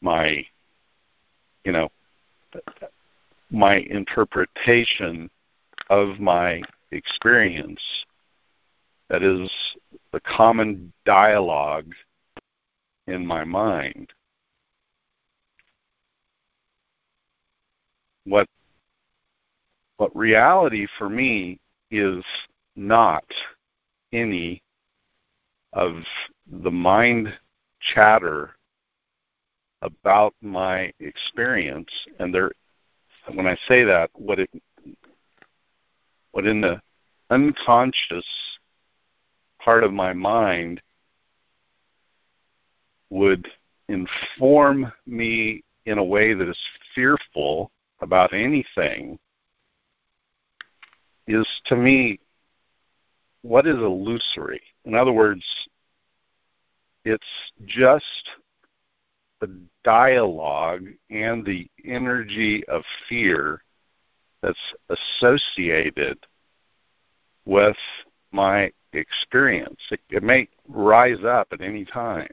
[0.00, 0.44] my,
[1.64, 1.90] you know,
[3.50, 5.30] my interpretation
[5.90, 7.80] of my experience
[9.08, 9.50] that is
[10.12, 11.92] the common dialogue
[13.06, 14.12] in my mind.
[18.24, 18.46] What
[19.96, 21.58] what reality for me
[21.90, 22.22] is
[22.76, 23.24] not
[24.12, 24.62] any
[25.72, 25.96] of
[26.62, 27.36] the mind
[27.80, 28.54] chatter
[29.82, 32.52] about my experience and there
[33.34, 34.50] when I say that, what it,
[36.32, 36.80] what in the
[37.30, 38.26] unconscious
[39.60, 40.80] part of my mind
[43.10, 43.48] would
[43.88, 46.58] inform me in a way that is
[46.94, 49.18] fearful about anything
[51.26, 52.20] is to me
[53.42, 54.60] what is illusory.
[54.84, 55.44] In other words,
[57.04, 57.26] it's
[57.66, 58.04] just
[59.40, 63.62] the dialogue and the energy of fear
[64.42, 64.58] that's
[64.88, 66.18] associated
[67.44, 67.76] with
[68.32, 69.80] my experience.
[69.90, 72.30] It, it, may rise up at any time.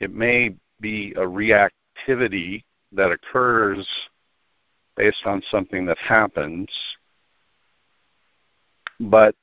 [0.00, 3.86] It may be a reactivity that occurs
[4.96, 6.68] based on something that happens,
[9.00, 9.34] but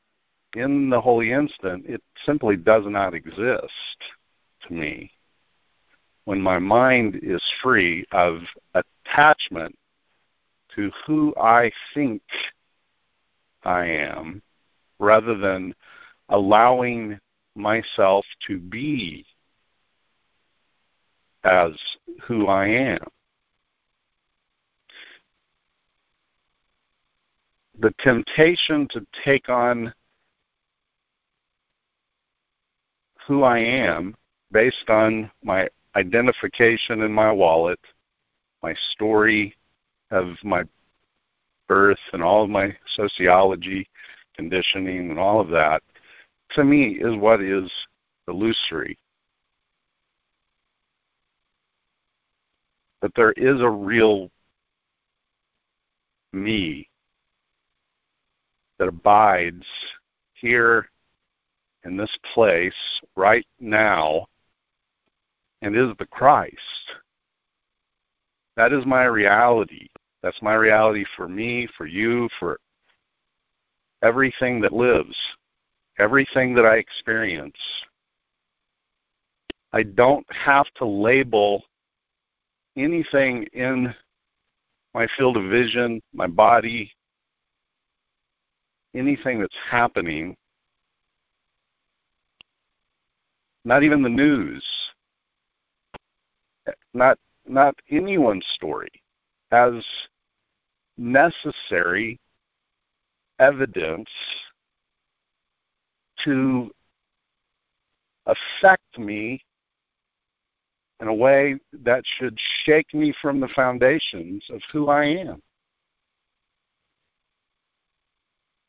[0.56, 3.72] in the holy instant, it simply does not exist
[4.68, 5.12] to me
[6.26, 8.40] when my mind is free of
[8.74, 9.76] attachment
[10.76, 12.22] to who I think
[13.64, 14.42] I am
[15.00, 15.74] rather than
[16.30, 17.20] allowing
[17.56, 19.26] myself to be
[21.44, 21.72] as
[22.24, 23.08] who I am.
[27.80, 29.94] The temptation to take on
[33.28, 34.16] who I am
[34.52, 37.80] based on my identification in my wallet,
[38.62, 39.56] my story
[40.12, 40.64] of my
[41.68, 43.88] birth, and all of my sociology,
[44.36, 45.82] conditioning, and all of that,
[46.52, 47.72] to me, is what is
[48.28, 48.98] illusory.
[53.02, 54.30] But there is a real
[56.34, 56.90] me
[58.78, 59.66] that abides
[60.34, 60.90] here
[61.86, 62.74] in this place
[63.16, 64.28] right now
[65.62, 66.56] and is the Christ.
[68.56, 69.88] That is my reality.
[70.22, 72.60] That's my reality for me, for you, for
[74.02, 75.16] everything that lives,
[76.00, 77.58] everything that I experience.
[79.74, 81.64] I don't have to label
[82.78, 83.94] anything in
[84.94, 86.92] my field of vision, my body,
[88.96, 90.38] anything that's happening,
[93.66, 94.64] not even the news,
[96.96, 97.18] not
[97.48, 98.92] not anyone's story,
[99.52, 99.74] as
[100.98, 102.20] necessary
[103.40, 104.10] evidence
[106.24, 106.72] to
[108.26, 109.44] affect me
[111.02, 115.42] in a way that should shake me from the foundations of who I am.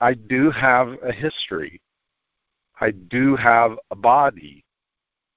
[0.01, 1.81] I do have a history.
[2.81, 4.65] I do have a body.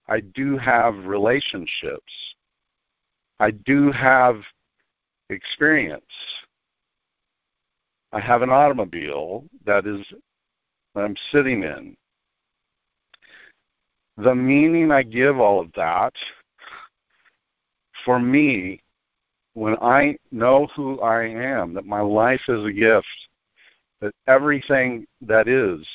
[0.07, 2.35] I do have relationships.
[3.39, 4.41] I do have
[5.29, 6.03] experience.
[8.11, 10.05] I have an automobile that is
[10.95, 11.95] that I'm sitting in.
[14.17, 16.13] The meaning I give all of that
[18.03, 18.81] for me
[19.53, 23.07] when I know who I am, that my life is a gift,
[24.01, 25.85] that everything that is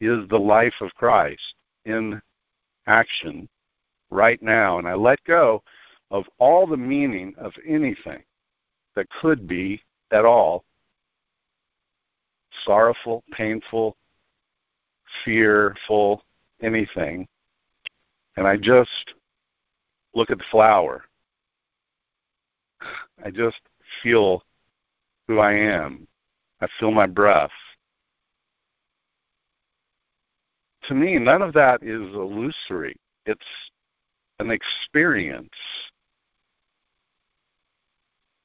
[0.00, 1.54] is the life of Christ
[1.84, 2.20] in
[2.86, 3.48] action
[4.10, 5.62] right now, and I let go
[6.10, 8.22] of all the meaning of anything
[8.96, 9.80] that could be
[10.12, 10.64] at all
[12.64, 13.96] sorrowful, painful,
[15.24, 16.22] fearful,
[16.62, 17.26] anything,
[18.36, 19.14] and I just
[20.14, 21.04] look at the flower.
[23.24, 23.60] I just
[24.02, 24.42] feel
[25.28, 26.06] who I am.
[26.60, 27.50] I feel my breath.
[30.84, 32.96] To me, none of that is illusory.
[33.26, 33.40] It's
[34.38, 35.48] an experience.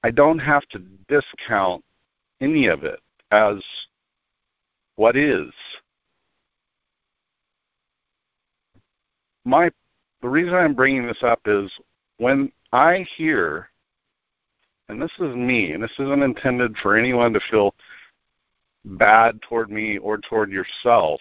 [0.06, 1.84] I don't have to discount
[2.40, 3.00] any of it
[3.32, 3.56] as
[4.98, 5.52] what is.
[9.46, 9.72] My
[10.22, 11.72] the reason I'm bringing this up is
[12.20, 13.72] when I hear,
[14.90, 17.74] and this is me, and this isn't intended for anyone to feel
[18.86, 21.20] bad toward me or toward yourself,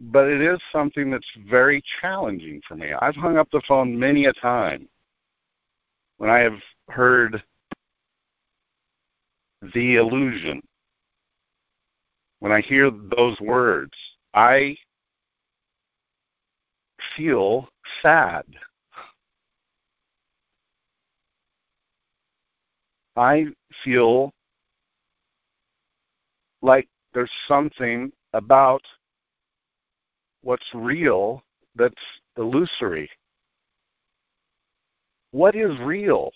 [0.00, 2.92] but it is something that's very challenging for me.
[2.92, 4.88] I've hung up the phone many a time
[6.18, 6.58] when I have
[6.88, 7.42] heard
[9.74, 10.62] the illusion,
[12.40, 13.92] when I hear those words,
[14.34, 14.76] I
[17.16, 17.68] feel
[18.02, 18.44] sad.
[23.16, 23.46] I
[23.82, 24.30] feel
[26.60, 28.82] like there's something about
[30.42, 31.42] what's real
[31.74, 31.94] that's
[32.36, 33.08] illusory
[35.36, 36.32] what is real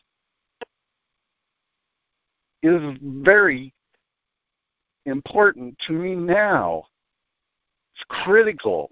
[2.62, 3.72] is very
[5.06, 6.84] important to me now.
[7.94, 8.90] It's critical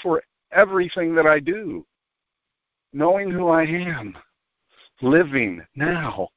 [0.00, 0.22] for
[0.52, 1.84] everything that I do.
[2.92, 4.16] Knowing who I am,
[5.02, 6.28] living now.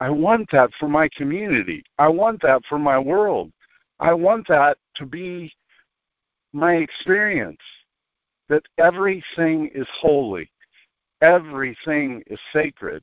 [0.00, 1.84] I want that for my community.
[2.00, 3.52] I want that for my world.
[4.00, 5.54] I want that to be
[6.52, 7.62] my experience
[8.48, 10.50] that everything is holy
[11.20, 13.02] Everything is sacred.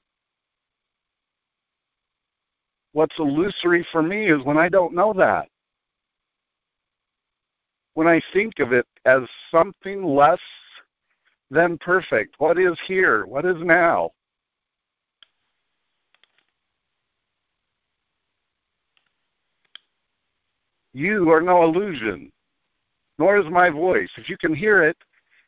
[2.94, 5.48] What's illusory for me is when I don't know that.
[7.94, 10.40] When I think of it as something less
[11.52, 12.36] than perfect.
[12.38, 13.26] What is here?
[13.26, 14.12] What is now?
[20.94, 22.32] You are no illusion,
[23.18, 24.10] nor is my voice.
[24.18, 24.98] If you can hear it,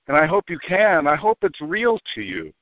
[0.07, 2.53] and I hope you can, I hope it's real to you.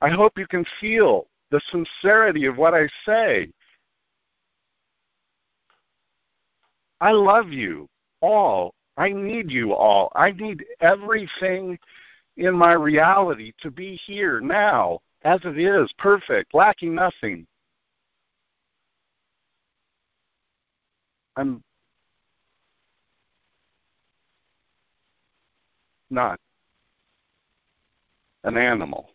[0.00, 3.50] I hope you can feel the sincerity of what I say.
[7.00, 7.88] I love you
[8.20, 8.74] all.
[8.96, 10.12] I need you all.
[10.14, 11.78] I need everything
[12.36, 17.46] in my reality to be here now as it is, perfect, lacking nothing.
[21.36, 21.62] I'm
[26.10, 26.38] not
[28.44, 29.10] an animal.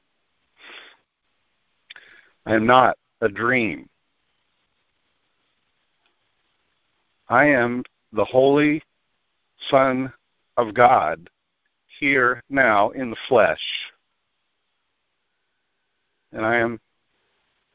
[2.45, 3.89] I am not a dream.
[7.27, 8.83] I am the Holy
[9.69, 10.13] Son
[10.57, 11.29] of God
[11.99, 13.61] here now in the flesh.
[16.31, 16.79] And I am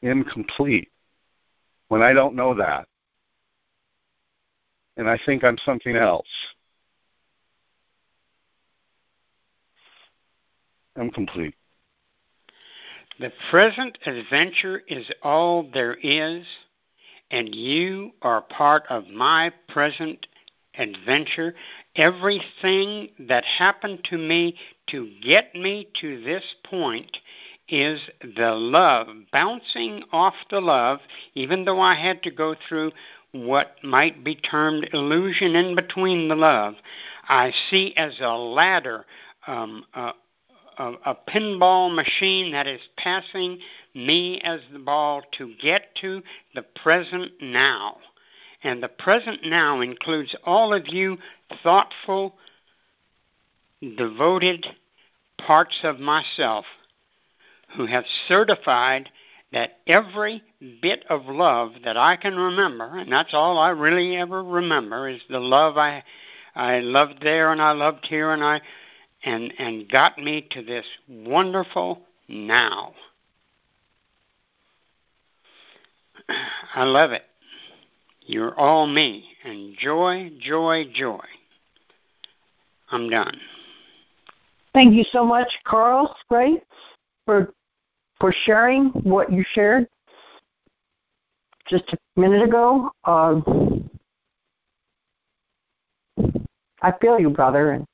[0.01, 0.89] incomplete
[1.89, 2.87] when I don't know that.
[4.97, 6.27] And I think I'm something else.
[10.95, 11.55] I'm complete.
[13.19, 16.45] The present adventure is all there is,
[17.29, 20.25] and you are part of my present
[20.75, 21.53] adventure.
[21.95, 24.55] Everything that happened to me
[24.87, 27.17] to get me to this point
[27.69, 28.01] is
[28.35, 30.99] the love, bouncing off the love,
[31.35, 32.91] even though I had to go through
[33.33, 36.75] what might be termed illusion in between the love.
[37.29, 39.05] I see as a ladder
[39.47, 40.11] um, uh,
[40.81, 43.59] a, a pinball machine that is passing
[43.93, 46.23] me as the ball to get to
[46.55, 47.97] the present now.
[48.63, 51.17] And the present now includes all of you
[51.63, 52.35] thoughtful,
[53.97, 54.65] devoted
[55.37, 56.65] parts of myself
[57.75, 59.09] who have certified
[59.51, 60.41] that every
[60.81, 65.21] bit of love that I can remember, and that's all I really ever remember, is
[65.29, 66.03] the love I
[66.53, 68.61] I loved there and I loved here and I
[69.23, 72.93] and, and got me to this wonderful now.
[76.75, 77.23] I love it.
[78.21, 79.25] You're all me.
[79.43, 81.25] And joy, joy, joy.
[82.91, 83.39] I'm done.
[84.73, 86.61] Thank you so much, Carl Spray,
[87.25, 87.53] for
[88.19, 89.87] for sharing what you shared
[91.67, 92.91] just a minute ago.
[93.03, 93.41] Uh,
[96.81, 97.85] I feel you, brother, and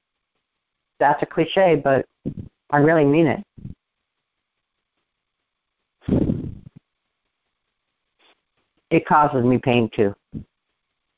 [0.99, 2.05] that's a cliche, but
[2.69, 3.43] I really mean it.
[8.89, 10.15] It causes me pain too.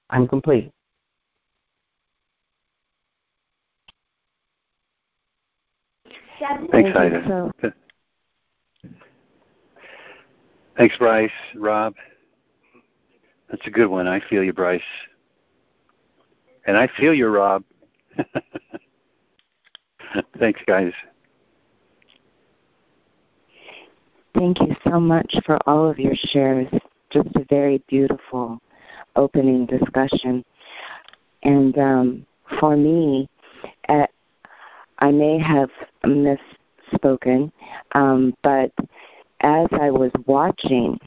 [0.10, 0.72] I'm complete.
[6.72, 7.52] Thanks, Ida.
[10.78, 11.94] Thanks, Bryce, Rob.
[13.50, 14.08] That's a good one.
[14.08, 14.82] I feel you, Bryce.
[16.66, 17.64] And I feel you, Rob.
[20.40, 20.94] Thanks, guys.
[24.36, 26.68] Thank you so much for all of your shares.
[27.10, 28.60] Just a very beautiful
[29.16, 30.46] opening discussion.
[31.44, 32.26] And um,
[32.60, 33.28] for me,
[33.88, 34.06] uh,
[35.00, 35.70] I may have
[36.06, 37.52] misspoken,
[37.94, 38.72] um, but
[39.42, 41.00] as I was watching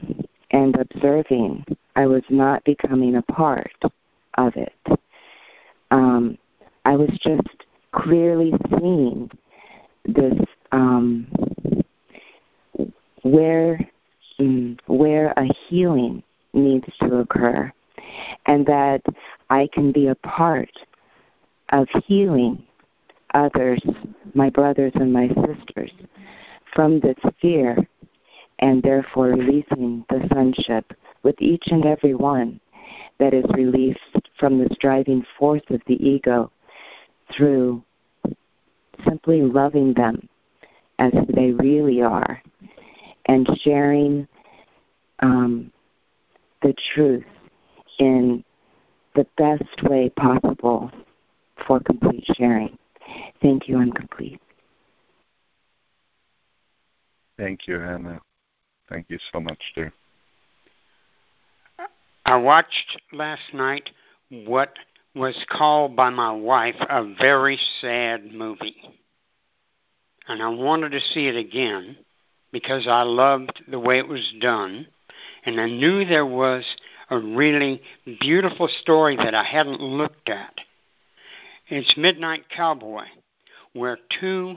[0.51, 3.71] and observing, I was not becoming a part
[4.37, 4.99] of it.
[5.91, 6.37] Um,
[6.85, 7.52] I was just
[7.93, 9.29] clearly seeing
[10.05, 10.33] this
[10.71, 11.27] um,
[13.21, 13.79] where
[14.39, 16.23] mm, where a healing
[16.53, 17.71] needs to occur,
[18.45, 19.01] and that
[19.49, 20.71] I can be a part
[21.69, 22.63] of healing
[23.33, 23.81] others,
[24.33, 25.91] my brothers and my sisters,
[26.73, 27.77] from this fear,
[28.59, 32.59] and therefore releasing the sonship with each and every one
[33.19, 33.99] that is released
[34.37, 36.51] from this driving force of the ego
[37.35, 37.83] through
[39.05, 40.27] simply loving them
[40.99, 42.41] as they really are
[43.25, 44.27] and sharing
[45.19, 45.71] um,
[46.61, 47.23] the truth
[47.99, 48.43] in
[49.15, 50.91] the best way possible
[51.67, 52.77] for complete sharing.
[53.41, 53.77] Thank you.
[53.77, 54.39] I'm complete.
[57.37, 58.21] Thank you, Hannah.
[58.89, 59.91] Thank you so much, dear.
[62.25, 63.89] I watched last night
[64.29, 64.73] what
[65.15, 68.75] was called by my wife a very sad movie.
[70.27, 71.97] And I wanted to see it again
[72.51, 74.87] because I loved the way it was done.
[75.45, 76.63] And I knew there was
[77.09, 77.81] a really
[78.21, 80.53] beautiful story that I hadn't looked at.
[81.67, 83.05] It's Midnight Cowboy,
[83.73, 84.55] where two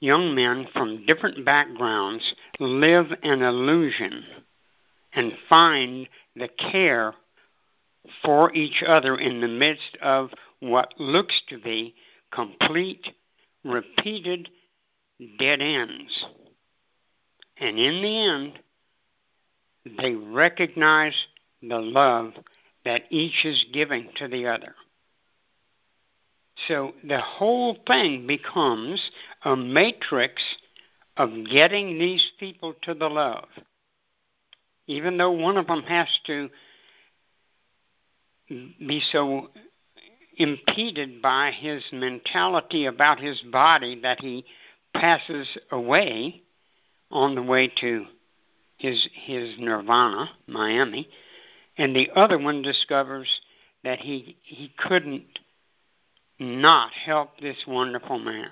[0.00, 4.24] young men from different backgrounds live an illusion
[5.14, 7.14] and find the care
[8.24, 10.30] for each other in the midst of
[10.60, 11.94] what looks to be
[12.32, 13.08] complete,
[13.64, 14.48] repeated
[15.38, 16.26] dead ends.
[17.58, 18.58] And in the end,
[19.98, 21.14] they recognize
[21.62, 22.32] the love
[22.84, 24.74] that each is giving to the other.
[26.68, 29.10] So the whole thing becomes
[29.44, 30.42] a matrix
[31.16, 33.48] of getting these people to the love.
[34.86, 36.48] Even though one of them has to
[38.48, 39.48] be so
[40.36, 44.44] impeded by his mentality about his body that he
[44.94, 46.42] passes away
[47.10, 48.06] on the way to
[48.76, 51.08] his his nirvana, Miami,
[51.78, 53.40] and the other one discovers
[53.84, 55.38] that he he couldn't
[56.38, 58.50] not help this wonderful man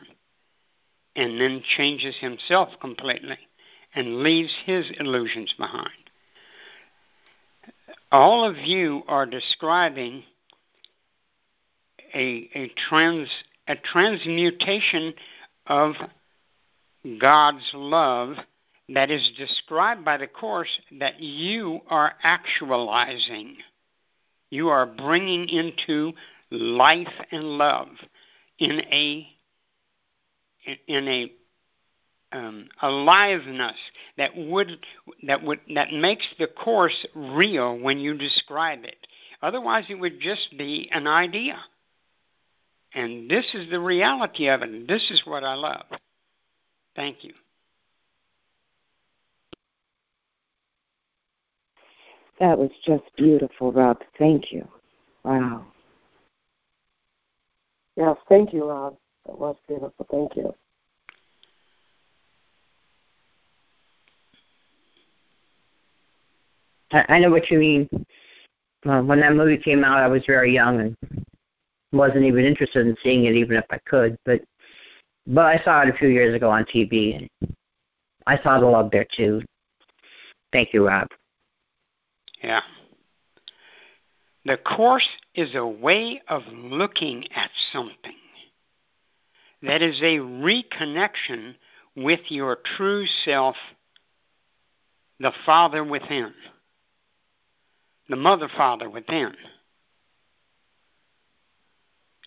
[1.17, 3.39] and then changes himself completely
[3.95, 5.91] and leaves his illusions behind.
[8.13, 10.23] All of you are describing
[12.15, 13.29] a, a trans
[13.67, 15.15] a transmutation
[15.67, 15.95] of
[17.19, 18.37] God's love
[18.91, 23.57] that is described by the Course that you are actualizing.
[24.51, 26.13] You are bringing into
[26.51, 27.89] life and love
[28.59, 29.27] in a
[30.87, 31.33] in a
[32.35, 33.77] um, aliveness
[34.19, 34.79] that would
[35.27, 39.07] that would that makes the course real when you describe it.
[39.41, 41.59] Otherwise, it would just be an idea.
[42.95, 44.87] And this is the reality of it.
[44.87, 45.85] This is what I love.
[46.95, 47.33] Thank you.
[52.41, 53.99] That was just beautiful, Rob.
[54.19, 54.67] Thank you.
[55.25, 55.67] Wow.
[57.97, 58.97] Yes, thank you, Rob.
[59.27, 60.07] That was beautiful.
[60.11, 60.55] Thank you.
[66.95, 67.89] I know what you mean.
[68.87, 70.97] Uh, when that movie came out, I was very young and
[71.93, 74.17] wasn't even interested in seeing it, even if I could.
[74.25, 74.43] But
[75.27, 77.55] but I saw it a few years ago on TV, and
[78.27, 79.43] I saw the love there too.
[80.53, 81.09] Thank you, Rob.
[82.43, 82.61] Yeah.
[84.45, 88.13] The Course is a way of looking at something
[89.63, 91.55] that is a reconnection
[91.97, 93.57] with your true self,
[95.19, 96.35] the Father within,
[98.09, 99.35] the Mother Father within.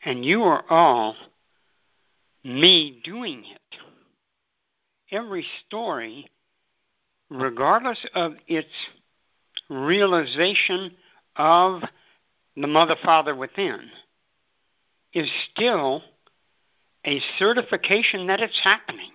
[0.04, 1.16] And you are all
[2.44, 3.78] me doing it.
[5.12, 6.30] Every story,
[7.30, 8.70] regardless of its
[9.70, 10.92] realization
[11.36, 11.82] of
[12.56, 13.90] the Mother Father within,
[15.14, 16.02] is still
[17.06, 19.12] a certification that it's happening.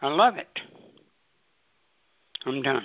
[0.00, 0.60] I love it.
[2.44, 2.84] I'm done.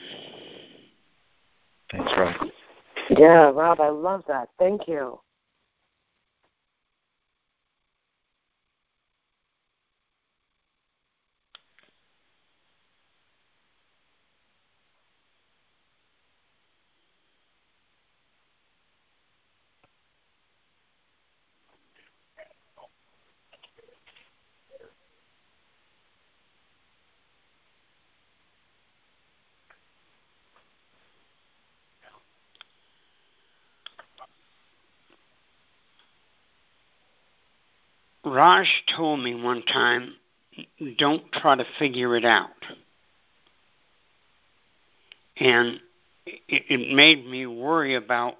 [3.09, 4.49] Yeah, Rob, I love that.
[4.59, 5.19] Thank you.
[38.29, 40.15] Raj told me one time,
[40.97, 42.49] don't try to figure it out.
[45.37, 45.79] And
[46.25, 48.35] it, it made me worry about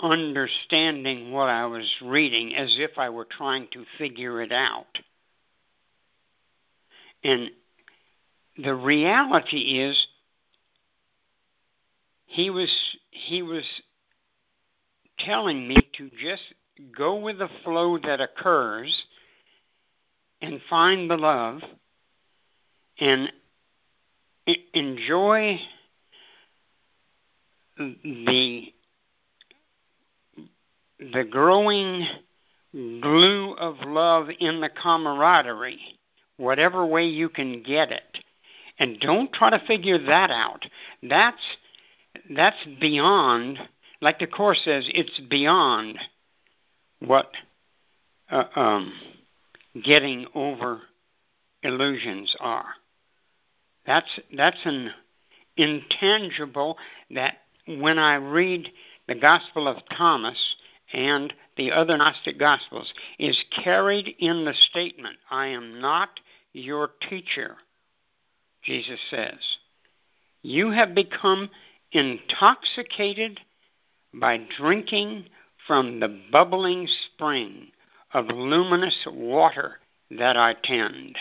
[0.00, 4.98] understanding what I was reading as if I were trying to figure it out.
[7.24, 7.50] And
[8.58, 10.06] the reality is
[12.26, 12.70] he was
[13.10, 13.64] he was
[15.18, 16.42] telling me to just
[16.96, 19.04] go with the flow that occurs
[20.40, 21.60] and find the love
[22.98, 23.32] and
[24.74, 25.58] enjoy
[27.78, 28.72] the
[30.98, 32.06] the growing
[32.72, 35.98] glue of love in the camaraderie,
[36.38, 38.18] whatever way you can get it.
[38.78, 40.64] And don't try to figure that out.
[41.02, 41.42] That's
[42.30, 43.58] that's beyond
[44.00, 45.98] like the course says, it's beyond
[47.00, 47.30] what
[48.30, 48.92] uh, um,
[49.84, 50.80] getting over
[51.62, 52.66] illusions are.
[53.86, 54.90] That's that's an
[55.56, 56.76] intangible
[57.10, 58.68] that when I read
[59.08, 60.38] the Gospel of Thomas
[60.92, 66.10] and the other Gnostic Gospels is carried in the statement, I am not
[66.52, 67.56] your teacher,
[68.62, 69.38] Jesus says.
[70.42, 71.50] You have become
[71.92, 73.40] intoxicated
[74.14, 75.26] by drinking
[75.66, 77.68] from the bubbling spring
[78.14, 79.78] of luminous water
[80.10, 81.16] that I tend.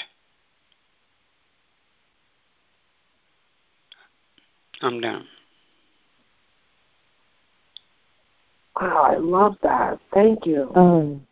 [4.81, 5.25] I'm done.
[8.79, 9.99] Wow, I love that.
[10.13, 10.71] Thank you.
[10.75, 11.25] Um,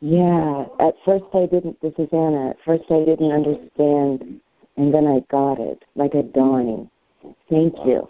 [0.00, 4.40] yeah, at first I didn't, this is Anna, at first I didn't understand,
[4.76, 6.88] and then I got it, like a dawning.
[7.50, 8.08] Thank you.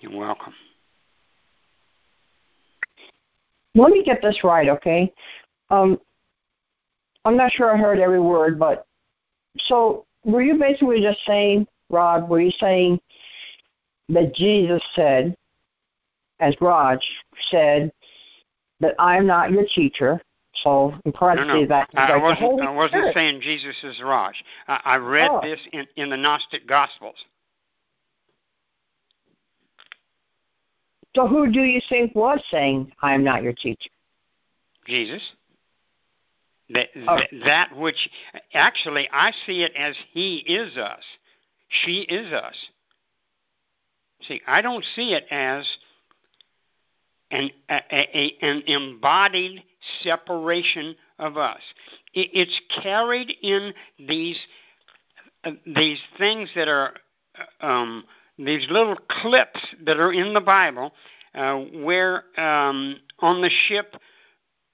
[0.00, 0.54] You're welcome.
[3.74, 5.12] Let me get this right, okay?
[5.70, 6.00] Um,
[7.24, 8.86] I'm not sure I heard every word, but
[9.66, 13.00] so were you basically just saying, Rod, were you saying
[14.08, 15.34] that Jesus said,
[16.40, 17.00] as Raj
[17.50, 17.92] said,
[18.80, 20.20] that I'm not your teacher.
[20.62, 21.66] So in parentheses, no, no.
[21.66, 22.60] that I, like wasn't.
[22.60, 24.34] I wasn't saying Jesus is Raj.
[24.66, 25.40] I, I read Oh.
[25.42, 27.16] this in, in the Gnostic Gospels.
[31.16, 33.90] So who do you think was saying, I'm not your teacher?
[34.86, 35.22] Jesus.
[36.70, 37.16] That, Oh.
[37.16, 38.08] that that which
[38.52, 41.02] actually I see it as He is us.
[41.68, 42.54] She is us.
[44.22, 45.66] See, I don't see it as
[47.30, 49.62] an a, a, an embodied
[50.02, 51.60] separation of us.
[52.14, 54.38] It, it's carried in these
[55.44, 56.94] uh, these things that are
[57.62, 58.04] uh, um,
[58.38, 60.92] these little clips that are in the Bible,
[61.34, 63.96] uh, where um, on the ship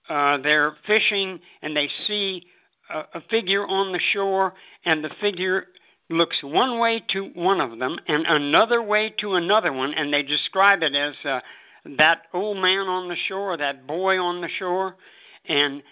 [0.08, 2.44] uh, they're fishing and they see
[2.90, 4.54] a, a figure on the shore,
[4.84, 5.66] and the figure
[6.10, 10.22] looks one way to one of them and another way to another one, and they
[10.22, 11.40] describe it as uh,
[11.96, 14.96] that old man on the shore, that boy on the shore,
[15.46, 15.82] and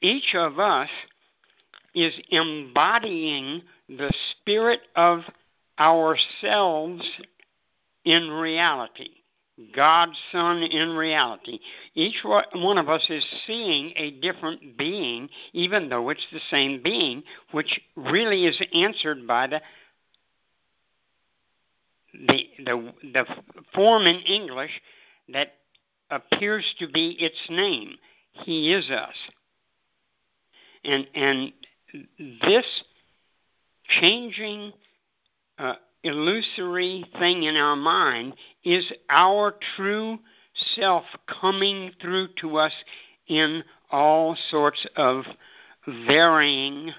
[0.00, 0.88] each of us
[1.94, 5.20] is embodying the spirit of
[5.82, 7.02] ourselves
[8.04, 9.08] in reality.
[9.74, 11.58] God's Son in reality.
[11.94, 17.22] Each one of us is seeing a different being, even though it's the same being,
[17.50, 19.60] which really is answered by the
[22.14, 23.24] the the, the
[23.74, 24.80] form in English
[25.32, 25.54] that
[26.10, 27.96] appears to be its name.
[28.32, 29.14] He is us.
[30.84, 31.52] And and
[32.42, 32.66] this
[34.00, 34.72] changing
[35.62, 38.34] uh, illusory thing in our mind
[38.64, 40.18] is our true
[40.74, 41.04] self
[41.40, 42.72] coming through to us
[43.28, 45.24] in all sorts of
[45.86, 46.90] varying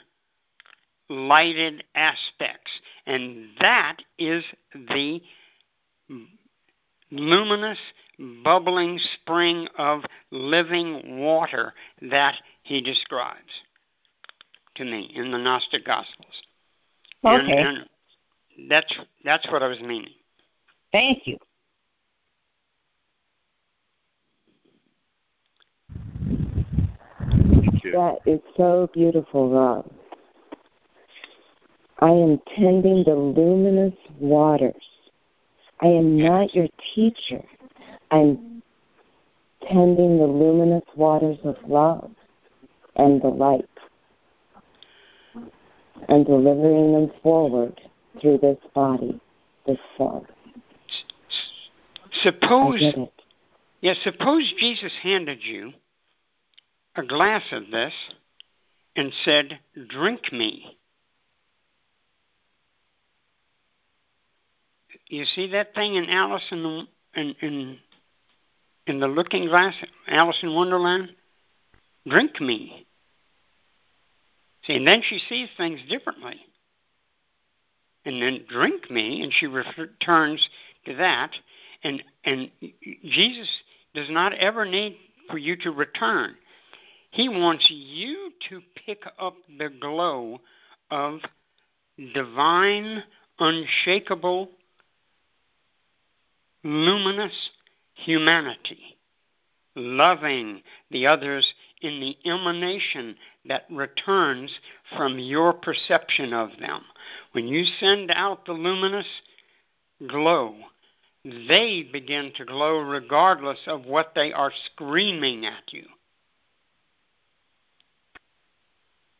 [1.09, 2.71] lighted aspects.
[3.05, 4.43] And that is
[4.73, 5.21] the
[7.11, 7.79] luminous,
[8.43, 13.41] bubbling spring of living water that he describes
[14.75, 16.41] to me in the Gnostic Gospels.
[17.25, 17.51] Okay.
[17.51, 17.89] And, and
[18.69, 18.93] that's
[19.23, 20.13] that's what I was meaning.
[20.91, 21.37] Thank you.
[27.91, 29.91] That is so beautiful, Rob.
[31.99, 34.83] I am tending the luminous waters.
[35.81, 37.43] I am not your teacher.
[38.11, 38.61] I'm
[39.67, 42.11] tending the luminous waters of love
[42.95, 43.65] and the light
[46.09, 47.79] and delivering them forward
[48.21, 49.19] through this body,
[49.65, 49.77] this.
[49.99, 50.19] I
[52.21, 52.81] Suppose
[53.81, 55.73] yeah, suppose Jesus handed you
[56.95, 57.93] a glass of this
[58.95, 59.59] and said,
[59.89, 60.77] "Drink me."
[65.07, 67.79] You see that thing in Alice in the in in,
[68.87, 69.75] in the Looking Glass,
[70.07, 71.15] Alice in Wonderland?
[72.07, 72.85] Drink me.
[74.65, 76.39] See, and then she sees things differently.
[78.05, 80.49] And then drink me, and she returns
[80.85, 81.31] to that.
[81.83, 82.49] And and
[83.03, 83.49] Jesus
[83.93, 84.97] does not ever need
[85.29, 86.35] for you to return.
[87.11, 90.41] He wants you to pick up the glow
[90.89, 91.19] of
[92.13, 93.03] divine,
[93.39, 94.49] unshakable,
[96.63, 97.51] luminous
[97.93, 98.97] humanity,
[99.75, 104.51] loving the others in the emanation that returns
[104.95, 106.81] from your perception of them.
[107.33, 109.07] When you send out the luminous
[110.07, 110.55] glow,
[111.25, 115.85] they begin to glow regardless of what they are screaming at you.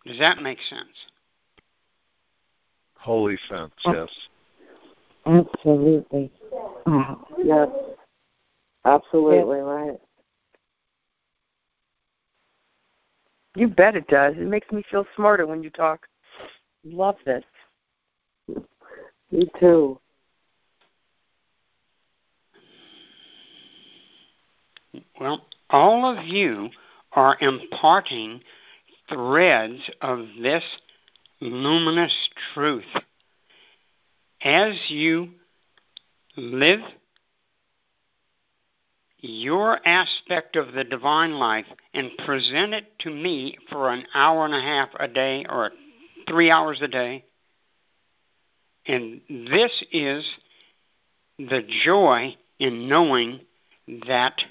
[0.05, 0.89] Does that make sense?
[2.99, 3.93] Holy sense, oh.
[3.93, 4.09] yes.
[5.26, 6.32] Absolutely.
[6.86, 7.28] Wow.
[7.43, 7.70] Yes.
[8.86, 9.99] Absolutely right.
[13.55, 14.36] You bet it does.
[14.38, 16.05] It makes me feel smarter when you talk.
[16.84, 17.43] Love this.
[19.34, 19.99] Me too.
[25.19, 26.69] Well, all of you
[27.13, 28.41] are imparting
[29.09, 30.63] threads of this
[31.41, 32.13] luminous
[32.53, 32.86] truth.
[34.43, 35.31] As you
[36.38, 36.81] live
[39.17, 41.65] your aspect of the divine life
[41.95, 45.71] and present it to me for an hour and a half a day or
[46.27, 47.25] three hours a day.
[48.86, 50.25] And this is
[51.38, 53.41] the joy in knowing
[54.07, 54.41] that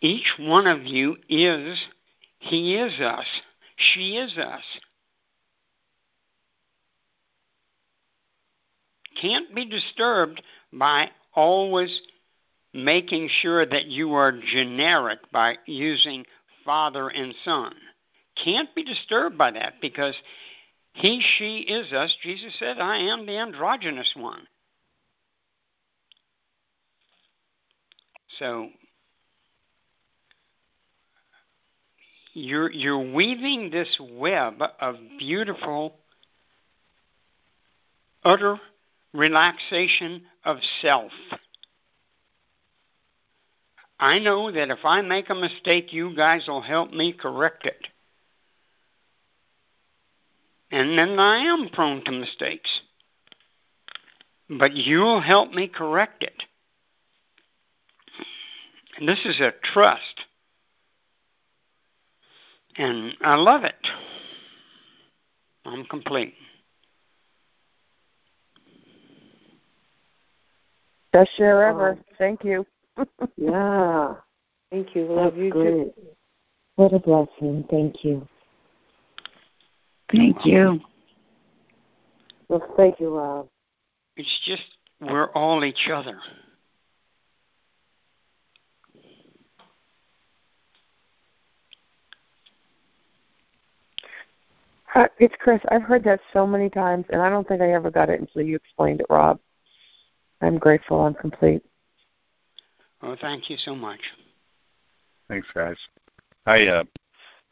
[0.00, 1.78] each one of you is,
[2.38, 3.26] he is us,
[3.76, 4.64] she is us.
[9.20, 10.42] can't be disturbed
[10.72, 12.00] by always
[12.72, 16.24] making sure that you are generic by using
[16.64, 17.74] father and son.
[18.44, 20.14] Can't be disturbed by that because
[20.92, 22.14] he, she is us.
[22.22, 24.46] Jesus said, I am the androgynous one.
[28.38, 28.68] So
[32.32, 35.96] you're you're weaving this web of beautiful
[38.24, 38.58] utter
[39.12, 41.12] relaxation of self.
[43.98, 47.88] I know that if I make a mistake, you guys will help me correct it.
[50.70, 52.80] And then I am prone to mistakes.
[54.48, 56.44] But you'll help me correct it.
[58.98, 60.26] And this is a trust.
[62.76, 63.74] And I love it.
[65.64, 66.34] I'm complete.
[71.12, 71.96] Best share ever.
[71.98, 72.04] Oh.
[72.18, 72.66] Thank you.
[73.36, 74.14] yeah.
[74.70, 75.06] Thank you.
[75.06, 75.64] Love That's you great.
[75.64, 75.92] too.
[76.76, 77.64] What a blessing.
[77.68, 78.26] Thank you.
[80.12, 80.80] Thank you.
[82.48, 83.48] Well, thank you, Rob.
[84.16, 84.62] It's just
[85.00, 86.18] we're all each other.
[94.94, 95.60] Uh, it's Chris.
[95.70, 98.42] I've heard that so many times, and I don't think I ever got it until
[98.42, 99.38] you explained it, Rob.
[100.40, 101.00] I'm grateful.
[101.00, 101.62] I'm complete.
[103.00, 104.00] Well, thank you so much.
[105.28, 105.76] Thanks, guys.
[106.46, 106.84] I uh,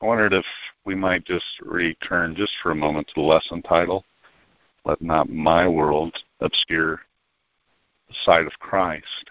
[0.00, 0.44] wondered if
[0.84, 4.04] we might just return just for a moment to the lesson title.
[4.84, 7.00] Let not my world obscure
[8.08, 9.30] the sight of Christ.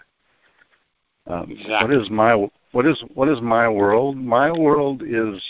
[1.26, 1.96] Um, exactly.
[1.96, 4.16] What is my what is what is my world?
[4.16, 5.42] My world is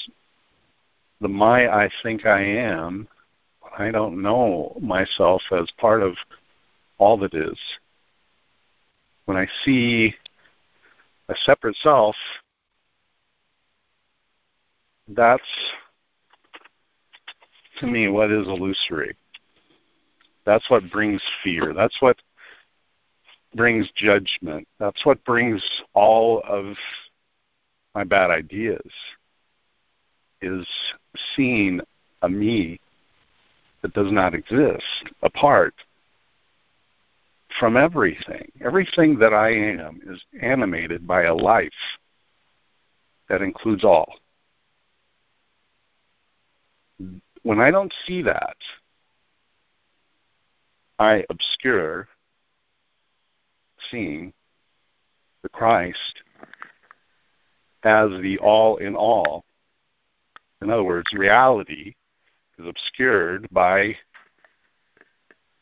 [1.21, 3.09] the my I think I am.
[3.77, 6.15] I don't know myself as part of
[6.99, 7.59] all that is
[9.29, 10.15] when I see
[11.29, 12.17] a separate self,
[15.09, 15.43] that's
[17.81, 19.15] to me what is illusory.
[20.45, 21.73] That's what brings fear.
[21.75, 22.17] That's what
[23.55, 24.67] brings judgment.
[24.79, 25.63] That's what brings
[25.95, 26.75] all of
[27.95, 28.91] my bad ideas
[30.41, 30.67] is
[31.35, 31.81] seeing
[32.23, 32.81] a me
[33.83, 34.85] that does not exist
[35.23, 35.75] apart
[37.59, 38.51] from everything.
[38.65, 41.71] Everything that I am is animated by a life
[43.29, 44.15] that includes all.
[47.49, 48.59] When I don't see that,
[50.99, 52.07] I obscure
[53.91, 54.35] seeing
[55.43, 56.23] the Christ
[57.85, 59.47] as the all in all.
[60.61, 61.95] In other words, reality
[62.59, 63.97] is obscured by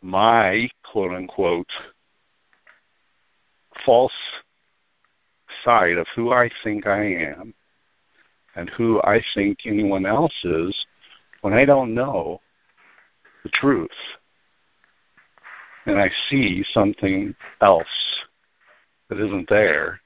[0.02, 1.70] my quote unquote
[3.84, 4.10] false
[5.64, 7.54] side of who I think I am
[8.56, 10.74] and who I think anyone else is
[11.46, 12.40] when I don't know
[13.44, 13.88] the truth.
[15.86, 17.86] And I see something else
[19.08, 20.00] that isn't there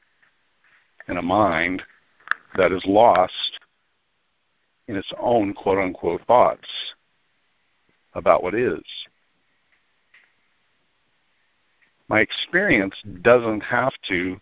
[1.08, 1.82] in a mind
[2.58, 3.58] that is lost
[4.86, 6.68] in its own quote unquote thoughts
[8.12, 8.82] about what is
[12.06, 14.38] my experience doesn't have to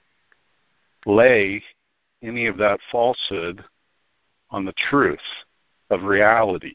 [1.07, 1.63] lay
[2.25, 3.63] any of that falsehood
[4.51, 5.21] on the truth
[5.91, 6.75] of reality.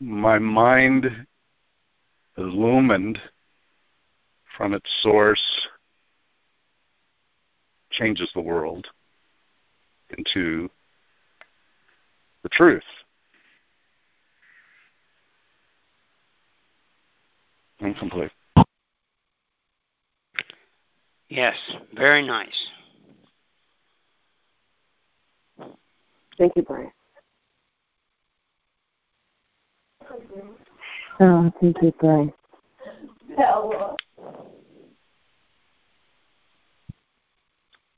[0.00, 1.26] My mind
[2.36, 3.18] illumined
[4.56, 5.68] from its source,
[7.90, 8.86] changes the world
[10.16, 10.70] into
[12.42, 12.82] the truth.
[17.80, 18.30] incomplete.
[21.28, 21.56] Yes,
[21.94, 22.68] very nice.
[26.40, 26.90] Thank you, Brian.
[31.20, 32.32] Oh, thank you, Brian.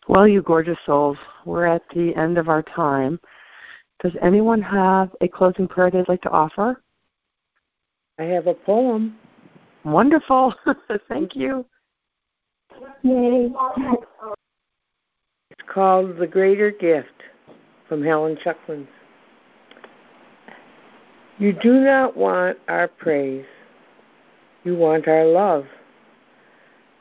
[0.09, 3.21] Well, you gorgeous souls, we're at the end of our time.
[4.03, 6.83] Does anyone have a closing prayer they'd like to offer?
[8.19, 9.19] I have a poem.
[9.85, 10.53] Wonderful.
[11.09, 11.65] Thank you.
[13.05, 13.53] Yay.
[15.51, 17.23] It's called The Greater Gift
[17.93, 18.89] from Helen Schucman's.
[21.37, 23.45] You do not want our praise.
[24.65, 25.67] You want our love.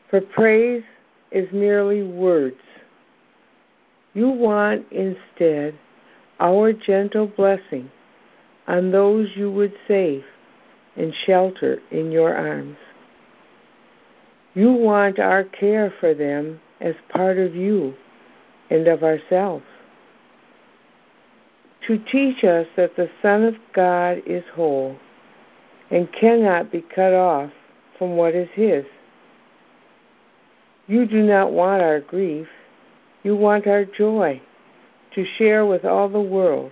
[0.09, 0.83] For praise
[1.31, 2.59] is merely words.
[4.13, 5.79] You want instead
[6.41, 7.89] our gentle blessing
[8.67, 10.25] on those you would save
[10.97, 12.75] and shelter in your arms.
[14.55, 17.93] You want our care for them as part of you
[18.69, 19.63] and of ourselves.
[21.87, 24.95] To teach us that the Son of God is whole
[25.89, 27.51] and cannot be cut off
[27.97, 28.85] from what is His.
[30.87, 32.47] You do not want our grief,
[33.23, 34.41] you want our joy
[35.15, 36.71] to share with all the world,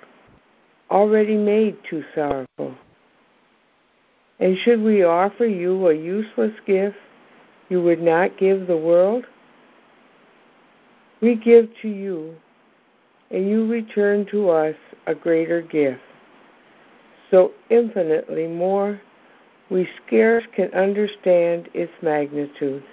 [0.90, 2.76] already made too sorrowful.
[4.40, 6.98] And should we offer you a useless gift
[7.70, 9.26] you would not give the world?
[11.22, 12.36] We give to you,
[13.30, 14.76] and you return to us
[15.10, 16.00] a greater gift,
[17.32, 19.02] so infinitely more
[19.72, 22.84] we scarce can understand its magnitude.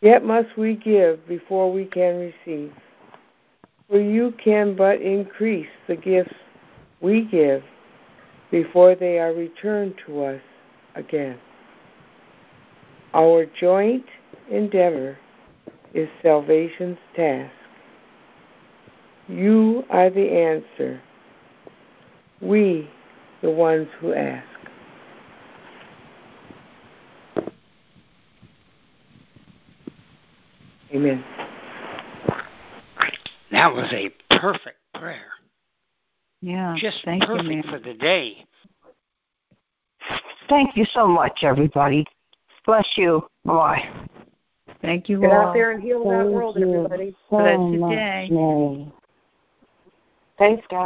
[0.00, 2.72] Yet must we give before we can receive,
[3.90, 6.34] for you can but increase the gifts
[7.00, 7.64] we give
[8.52, 10.40] before they are returned to us
[10.94, 11.36] again.
[13.12, 14.04] Our joint
[14.48, 15.18] endeavor
[15.94, 17.55] is salvation's task.
[19.28, 21.00] You are the answer,
[22.40, 22.88] we
[23.42, 24.46] the ones who ask.
[30.94, 31.24] Amen.
[33.50, 35.26] That was a perfect prayer.
[36.40, 36.74] Yeah.
[36.78, 38.44] Just thank perfect you, for the day.
[40.48, 42.06] Thank you so much, everybody.
[42.64, 43.26] Bless you.
[43.44, 43.88] Bye.
[44.82, 45.48] Thank you Get all.
[45.48, 47.16] out there and heal that world, you everybody.
[47.30, 48.92] so Bless much, day.
[50.38, 50.74] Thanks, guys.